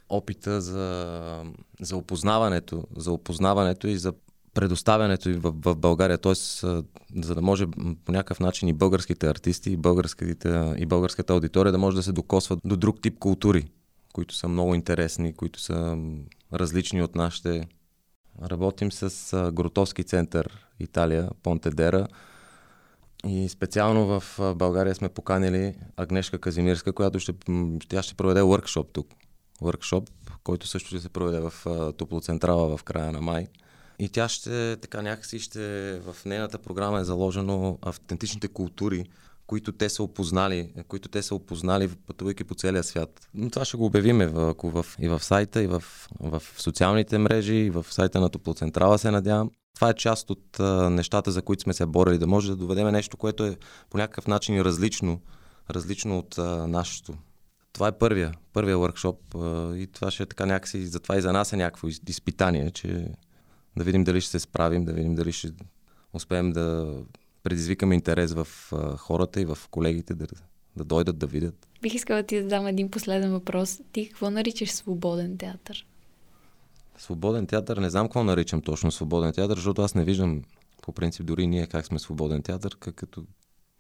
Опита 0.09 0.61
за, 0.61 1.43
за 1.81 1.97
опознаването, 1.97 2.83
за 2.97 3.11
опознаването 3.11 3.87
и 3.87 3.97
за 3.97 4.13
предоставянето 4.53 5.29
и 5.29 5.33
в, 5.33 5.53
в 5.55 5.75
България, 5.75 6.17
т.е. 6.17 6.33
за 6.35 7.35
да 7.35 7.41
може 7.41 7.67
по 8.05 8.11
някакъв 8.11 8.39
начин 8.39 8.69
и 8.69 8.73
българските 8.73 9.27
артисти, 9.27 9.71
и, 9.71 9.77
българските, 9.77 10.73
и 10.77 10.85
българската 10.85 11.33
аудитория 11.33 11.71
да 11.71 11.77
може 11.77 11.95
да 11.95 12.03
се 12.03 12.11
докосват 12.11 12.59
до 12.65 12.77
друг 12.77 13.01
тип 13.01 13.19
култури, 13.19 13.65
които 14.13 14.35
са 14.35 14.47
много 14.47 14.75
интересни, 14.75 15.33
които 15.33 15.59
са 15.59 15.97
различни 16.53 17.01
от 17.01 17.15
нашите. 17.15 17.67
Работим 18.41 18.91
с 18.91 19.51
Гротовски 19.53 20.03
център 20.03 20.67
Италия, 20.79 21.29
Понтедера. 21.43 22.07
И 23.27 23.49
специално 23.49 24.19
в 24.19 24.39
България 24.55 24.95
сме 24.95 25.09
поканили 25.09 25.75
Агнешка 25.97 26.39
Казимирска, 26.39 26.93
която 26.93 27.19
ще, 27.19 27.33
тя 27.89 28.03
ще 28.03 28.15
проведе 28.15 28.41
workshop 28.41 28.87
тук. 28.93 29.07
Workshop, 29.61 30.09
който 30.43 30.67
също 30.67 30.87
ще 30.87 30.99
се 30.99 31.09
проведе 31.09 31.39
в 31.39 31.53
Топлоцентрала 31.97 32.77
в 32.77 32.83
края 32.83 33.11
на 33.11 33.21
май. 33.21 33.47
И 33.99 34.09
тя 34.09 34.29
ще, 34.29 34.77
така 34.81 35.01
някакси 35.01 35.39
ще, 35.39 35.99
в 35.99 36.15
нейната 36.25 36.57
програма 36.57 36.99
е 36.99 37.03
заложено 37.03 37.77
автентичните 37.81 38.47
култури, 38.47 39.05
които 39.47 39.71
те 39.71 39.89
са 39.89 40.03
опознали, 40.03 40.73
които 40.87 41.09
те 41.09 41.21
са 41.23 41.35
опознали, 41.35 41.87
пътувайки 41.87 42.43
по 42.43 42.55
целия 42.55 42.83
свят. 42.83 43.27
Но 43.33 43.49
това 43.49 43.65
ще 43.65 43.77
го 43.77 43.85
обявим 43.85 44.17
в, 44.17 44.55
в, 44.63 44.85
и 44.99 45.07
в 45.07 45.23
сайта, 45.23 45.63
и 45.63 45.67
в, 45.67 45.83
в 46.19 46.43
социалните 46.57 47.17
мрежи, 47.17 47.55
и 47.55 47.69
в 47.69 47.85
сайта 47.89 48.19
на 48.19 48.29
Топлоцентрала 48.29 48.99
се 48.99 49.11
надявам. 49.11 49.51
Това 49.75 49.89
е 49.89 49.93
част 49.93 50.29
от 50.29 50.59
а, 50.59 50.89
нещата, 50.89 51.31
за 51.31 51.41
които 51.41 51.63
сме 51.63 51.73
се 51.73 51.85
борили, 51.85 52.17
да 52.17 52.27
може 52.27 52.49
да 52.49 52.55
доведем 52.55 52.87
нещо, 52.87 53.17
което 53.17 53.45
е 53.45 53.57
по 53.89 53.97
някакъв 53.97 54.27
начин 54.27 54.61
различно, 54.61 55.21
различно 55.69 56.19
от 56.19 56.37
а, 56.37 56.67
нашето. 56.67 57.13
Това 57.73 57.87
е 57.87 57.91
първия, 57.91 58.31
първия 58.53 58.77
workshop 58.77 59.17
и 59.75 59.87
това 59.87 60.11
ще 60.11 60.23
е 60.23 60.25
така 60.25 60.45
някакси, 60.45 60.85
затова 60.85 61.17
и 61.17 61.21
за 61.21 61.33
нас 61.33 61.53
е 61.53 61.57
някакво 61.57 61.87
изпитание, 61.87 62.71
че 62.71 63.07
да 63.77 63.83
видим 63.83 64.03
дали 64.03 64.21
ще 64.21 64.31
се 64.31 64.39
справим, 64.39 64.85
да 64.85 64.93
видим 64.93 65.15
дали 65.15 65.31
ще 65.31 65.51
успеем 66.13 66.51
да 66.51 66.97
предизвикаме 67.43 67.95
интерес 67.95 68.33
в 68.33 68.47
хората 68.97 69.41
и 69.41 69.45
в 69.45 69.57
колегите 69.71 70.13
да, 70.13 70.27
да 70.75 70.83
дойдат 70.83 71.17
да 71.17 71.27
видят. 71.27 71.67
Бих 71.81 71.93
искала 71.93 72.21
да 72.21 72.27
ти 72.27 72.41
задам 72.41 72.67
един 72.67 72.91
последен 72.91 73.31
въпрос. 73.31 73.79
Ти 73.91 74.09
какво 74.09 74.29
наричаш 74.29 74.71
свободен 74.71 75.37
театър? 75.37 75.85
Свободен 76.97 77.47
театър, 77.47 77.77
не 77.77 77.89
знам 77.89 78.07
какво 78.07 78.23
наричам 78.23 78.61
точно 78.61 78.91
свободен 78.91 79.33
театър, 79.33 79.55
защото 79.55 79.81
аз 79.81 79.95
не 79.95 80.03
виждам 80.03 80.41
по 80.81 80.91
принцип 80.91 81.25
дори 81.25 81.47
ние 81.47 81.67
как 81.67 81.85
сме 81.85 81.99
свободен 81.99 82.41
театър, 82.41 82.75
като 82.75 83.25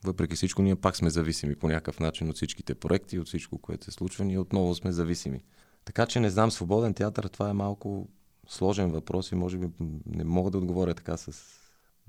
въпреки 0.03 0.35
всичко 0.35 0.61
ние 0.61 0.75
пак 0.75 0.97
сме 0.97 1.09
зависими 1.09 1.55
по 1.55 1.67
някакъв 1.67 1.99
начин 1.99 2.29
от 2.29 2.35
всичките 2.35 2.75
проекти, 2.75 3.19
от 3.19 3.27
всичко, 3.27 3.57
което 3.57 3.85
се 3.85 3.91
случва, 3.91 4.25
ние 4.25 4.39
отново 4.39 4.75
сме 4.75 4.91
зависими. 4.91 5.43
Така 5.85 6.05
че 6.05 6.19
не 6.19 6.29
знам, 6.29 6.51
свободен 6.51 6.93
театър, 6.93 7.23
това 7.23 7.49
е 7.49 7.53
малко 7.53 8.07
сложен 8.47 8.91
въпрос 8.91 9.31
и 9.31 9.35
може 9.35 9.57
би 9.57 9.67
не 10.05 10.23
мога 10.23 10.51
да 10.51 10.57
отговоря 10.57 10.93
така 10.93 11.17
с 11.17 11.59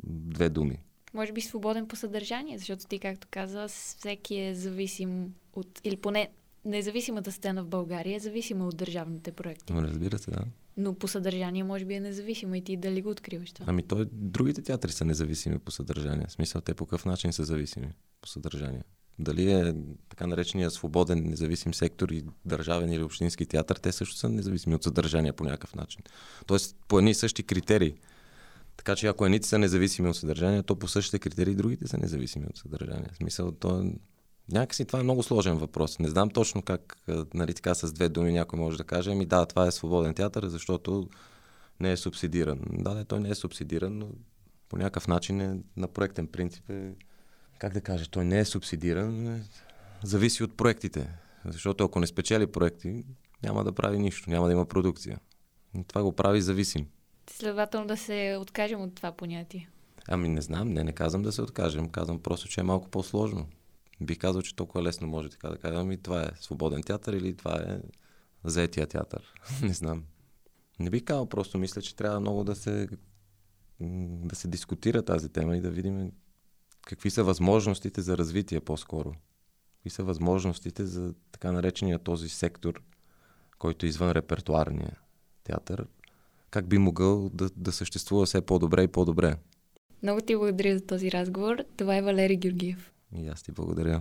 две 0.05 0.49
думи 0.49 0.79
може 1.15 1.33
би 1.33 1.41
свободен 1.41 1.89
по 1.89 1.97
съдържание, 1.97 2.59
защото 2.59 2.87
ти, 2.87 2.99
както 2.99 3.27
каза, 3.31 3.69
всеки 3.69 4.41
е 4.41 4.55
зависим 4.55 5.35
от, 5.53 5.81
или 5.85 5.97
поне 5.97 6.29
независимата 6.65 7.33
сцена 7.33 7.65
в 7.65 7.69
България 7.69 8.17
е 8.17 8.21
зависима 8.21 8.67
от 8.67 8.77
държавните 8.77 9.33
проекти. 9.33 9.73
Но 9.73 9.83
разбира 9.83 10.19
се, 10.19 10.31
да. 10.31 10.45
Но 10.77 10.95
по 10.95 11.09
съдържание 11.09 11.65
може 11.65 11.85
би 11.85 11.95
е 11.95 12.01
независима 12.01 12.59
и 12.59 12.65
ти 12.65 12.77
дали 12.77 13.03
го 13.03 13.11
откриваш 13.11 13.53
това? 13.53 13.67
Ами 13.69 13.83
той, 13.83 14.07
другите 14.13 14.63
театри 14.63 14.93
са 14.93 15.05
независими 15.05 15.59
по 15.59 15.71
съдържание. 15.71 16.27
В 16.29 16.33
смисъл, 16.33 16.61
те 16.61 16.75
по 16.75 16.87
какъв 16.87 17.05
начин 17.05 17.33
са 17.33 17.45
зависими 17.45 17.93
по 18.21 18.29
съдържание? 18.29 18.85
Дали 19.19 19.53
е 19.53 19.75
така 20.09 20.27
наречения 20.27 20.71
свободен 20.71 21.29
независим 21.29 21.75
сектор 21.75 22.09
и 22.09 22.25
държавен 22.45 22.93
или 22.93 23.03
общински 23.03 23.47
театър, 23.47 23.77
те 23.77 23.93
също 23.93 24.17
са 24.17 24.29
независими 24.29 24.75
от 24.75 24.83
съдържание 24.83 25.33
по 25.33 25.45
някакъв 25.45 25.75
начин. 25.75 26.03
Тоест 26.47 26.77
по 26.89 26.99
едни 26.99 27.11
и 27.11 27.15
същи 27.15 27.43
критерии. 27.43 27.95
Така 28.77 28.97
че 28.97 29.07
ако 29.07 29.27
едните 29.27 29.49
са 29.49 29.59
независими 29.59 30.09
от 30.09 30.17
съдържание, 30.17 30.63
то 30.63 30.77
по 30.77 30.89
същите 30.89 31.19
критерии 31.19 31.55
другите 31.55 31.89
са 31.89 31.99
независими 31.99 32.47
от 32.47 32.57
съдържание. 32.57 33.09
В 33.13 33.17
смисъл, 33.17 33.53
то 33.53 33.81
е... 33.81 33.93
Някакси 34.53 34.85
това 34.85 35.01
е 35.01 35.03
много 35.03 35.23
сложен 35.23 35.57
въпрос. 35.57 35.99
Не 35.99 36.09
знам 36.09 36.31
точно 36.31 36.63
как, 36.63 36.97
нали 37.35 37.55
така 37.55 37.75
с 37.75 37.93
две 37.93 38.09
думи 38.09 38.33
някой 38.33 38.59
може 38.59 38.79
да 38.79 38.85
каже, 38.85 39.13
ами 39.13 39.27
да, 39.27 39.47
това 39.47 39.67
е 39.67 39.71
свободен 39.71 40.15
театър, 40.15 40.47
защото 40.47 41.09
не 41.81 41.93
е 41.93 41.97
субсидиран. 41.97 42.61
Да, 42.73 42.95
да, 42.95 43.05
той 43.05 43.21
не 43.21 43.29
е 43.29 43.35
субсидиран, 43.35 43.99
но 43.99 44.09
по 44.69 44.77
някакъв 44.77 45.09
начин 45.09 45.41
е 45.41 45.59
на 45.77 45.89
проектен 45.89 46.27
принцип 46.27 46.71
е, 46.71 46.93
как 47.59 47.73
да 47.73 47.81
кажа, 47.81 48.07
той 48.11 48.25
не 48.25 48.39
е 48.39 48.45
субсидиран, 48.45 49.27
е, 49.27 49.43
зависи 50.03 50.45
от 50.45 50.57
проектите. 50.57 51.09
Защото 51.45 51.85
ако 51.85 52.01
не 52.01 52.07
спечели 52.07 52.47
проекти, 52.47 53.05
няма 53.43 53.65
да 53.65 53.73
прави 53.73 53.99
нищо, 53.99 54.31
няма 54.31 54.47
да 54.47 54.53
има 54.53 54.67
продукция. 54.67 55.19
И 55.79 55.85
това 55.85 56.03
го 56.03 56.13
прави 56.13 56.43
зависим. 56.43 56.87
Следователно 57.31 57.87
да 57.87 57.97
се 57.97 58.37
откажем 58.41 58.81
от 58.81 58.95
това 58.95 59.13
понятие. 59.13 59.69
Ами 60.09 60.29
не 60.29 60.41
знам, 60.41 60.69
не, 60.69 60.85
не 60.85 60.93
казвам 60.93 61.23
да 61.23 61.33
се 61.33 61.43
откажем, 61.43 61.89
казвам 61.89 62.19
просто, 62.19 62.49
че 62.49 62.61
е 62.61 62.65
малко 62.65 62.89
по-сложно. 62.89 63.47
Бих 64.01 64.19
казал, 64.19 64.43
че 64.43 64.57
толкова 64.57 64.83
лесно 64.83 65.07
може 65.07 65.29
така 65.29 65.49
да 65.49 65.59
кажа, 65.59 65.81
ами 65.81 65.97
това 65.99 66.23
е 66.23 66.31
свободен 66.41 66.83
театър 66.83 67.13
или 67.13 67.37
това 67.37 67.55
е 67.55 67.81
заетия 68.45 68.87
театър. 68.87 69.33
не 69.63 69.73
знам. 69.73 70.05
Не 70.81 70.91
бих 70.91 71.05
казал, 71.05 71.29
просто 71.29 71.59
мисля, 71.59 71.83
че 71.83 71.97
трябва 71.97 72.21
много 72.21 72.45
да 72.45 72.55
се, 72.55 72.89
да 73.81 74.37
се 74.37 74.49
дискутира 74.49 75.03
тази 75.03 75.29
тема 75.29 75.57
и 75.57 75.61
да 75.61 75.71
видим 75.71 76.13
какви 76.87 77.11
са 77.11 77.25
възможностите 77.25 78.01
за 78.01 78.19
развитие 78.19 78.61
по-скоро. 78.61 79.15
Какви 79.75 79.91
са 79.91 80.05
възможностите 80.05 80.87
за 80.87 81.15
така 81.33 81.53
наречения 81.53 81.99
този 81.99 82.29
сектор, 82.29 82.83
който 83.59 83.87
е 83.87 83.89
извън 83.89 84.13
репертуарния 84.13 84.99
театър, 85.45 85.87
как 86.51 86.69
би 86.69 86.79
могъл 86.79 87.29
да, 87.29 87.51
да 87.57 87.73
съществува 87.73 88.27
все 88.27 88.41
по-добре 88.41 88.83
и 88.83 88.89
по-добре. 88.89 89.37
Много 90.03 90.21
ти 90.21 90.37
благодаря 90.37 90.79
за 90.79 90.87
този 90.87 91.13
разговор. 91.13 91.65
Това 91.77 91.97
е 91.97 92.03
Валери 92.03 92.37
Георгиев. 92.37 92.94
И 93.19 93.29
аз 93.29 93.43
ти 93.43 93.53
благодаря. 93.53 94.01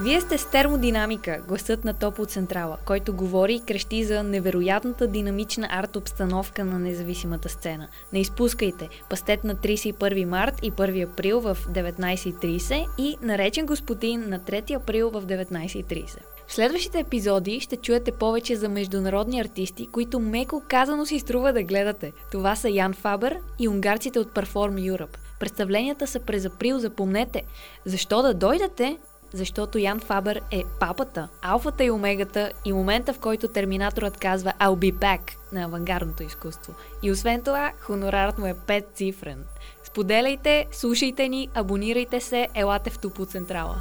Вие 0.00 0.20
сте 0.20 0.38
с 0.38 0.50
термодинамика, 0.50 1.42
гласът 1.48 1.84
на 1.84 1.94
Топлоцентрала, 1.94 2.78
който 2.86 3.16
говори 3.16 3.54
и 3.54 3.60
крещи 3.60 4.04
за 4.04 4.22
невероятната 4.22 5.06
динамична 5.06 5.68
арт-обстановка 5.70 6.64
на 6.64 6.78
независимата 6.78 7.48
сцена. 7.48 7.88
Не 8.12 8.20
изпускайте! 8.20 8.88
Пастет 9.10 9.44
на 9.44 9.56
31 9.56 10.24
март 10.24 10.54
и 10.62 10.72
1 10.72 11.12
април 11.12 11.40
в 11.40 11.58
19.30 11.70 12.86
и 12.98 13.16
наречен 13.22 13.66
господин 13.66 14.28
на 14.28 14.40
3 14.40 14.76
април 14.76 15.10
в 15.10 15.22
19.30. 15.22 16.18
В 16.46 16.54
следващите 16.54 16.98
епизоди 16.98 17.60
ще 17.60 17.76
чуете 17.76 18.12
повече 18.12 18.56
за 18.56 18.68
международни 18.68 19.40
артисти, 19.40 19.88
които 19.92 20.20
меко 20.20 20.62
казано 20.68 21.06
си 21.06 21.18
струва 21.18 21.52
да 21.52 21.62
гледате. 21.62 22.12
Това 22.32 22.56
са 22.56 22.70
Ян 22.70 22.92
Фабер 22.92 23.38
и 23.58 23.68
унгарците 23.68 24.18
от 24.18 24.28
Perform 24.34 24.92
Europe. 24.92 25.27
Представленията 25.40 26.06
са 26.06 26.20
през 26.20 26.44
април, 26.44 26.78
запомнете. 26.78 27.42
Защо 27.84 28.22
да 28.22 28.34
дойдете? 28.34 28.98
защото 29.32 29.78
Ян 29.78 30.00
Фабър 30.00 30.40
е 30.50 30.62
папата, 30.80 31.28
алфата 31.42 31.84
и 31.84 31.90
омегата 31.90 32.52
и 32.64 32.72
момента, 32.72 33.12
в 33.12 33.18
който 33.18 33.48
терминаторът 33.48 34.16
казва 34.16 34.52
I'll 34.60 34.76
be 34.76 34.92
back 34.92 35.20
на 35.52 35.64
авангардното 35.64 36.22
изкуство. 36.22 36.74
И 37.02 37.10
освен 37.10 37.42
това, 37.42 37.72
хонорарът 37.80 38.38
му 38.38 38.46
е 38.46 38.54
5 38.54 38.84
цифрен. 38.94 39.44
Споделяйте, 39.84 40.66
слушайте 40.72 41.28
ни, 41.28 41.48
абонирайте 41.54 42.20
се, 42.20 42.48
елате 42.54 42.90
в 42.90 42.98
Тупо 42.98 43.26
Централа. 43.26 43.76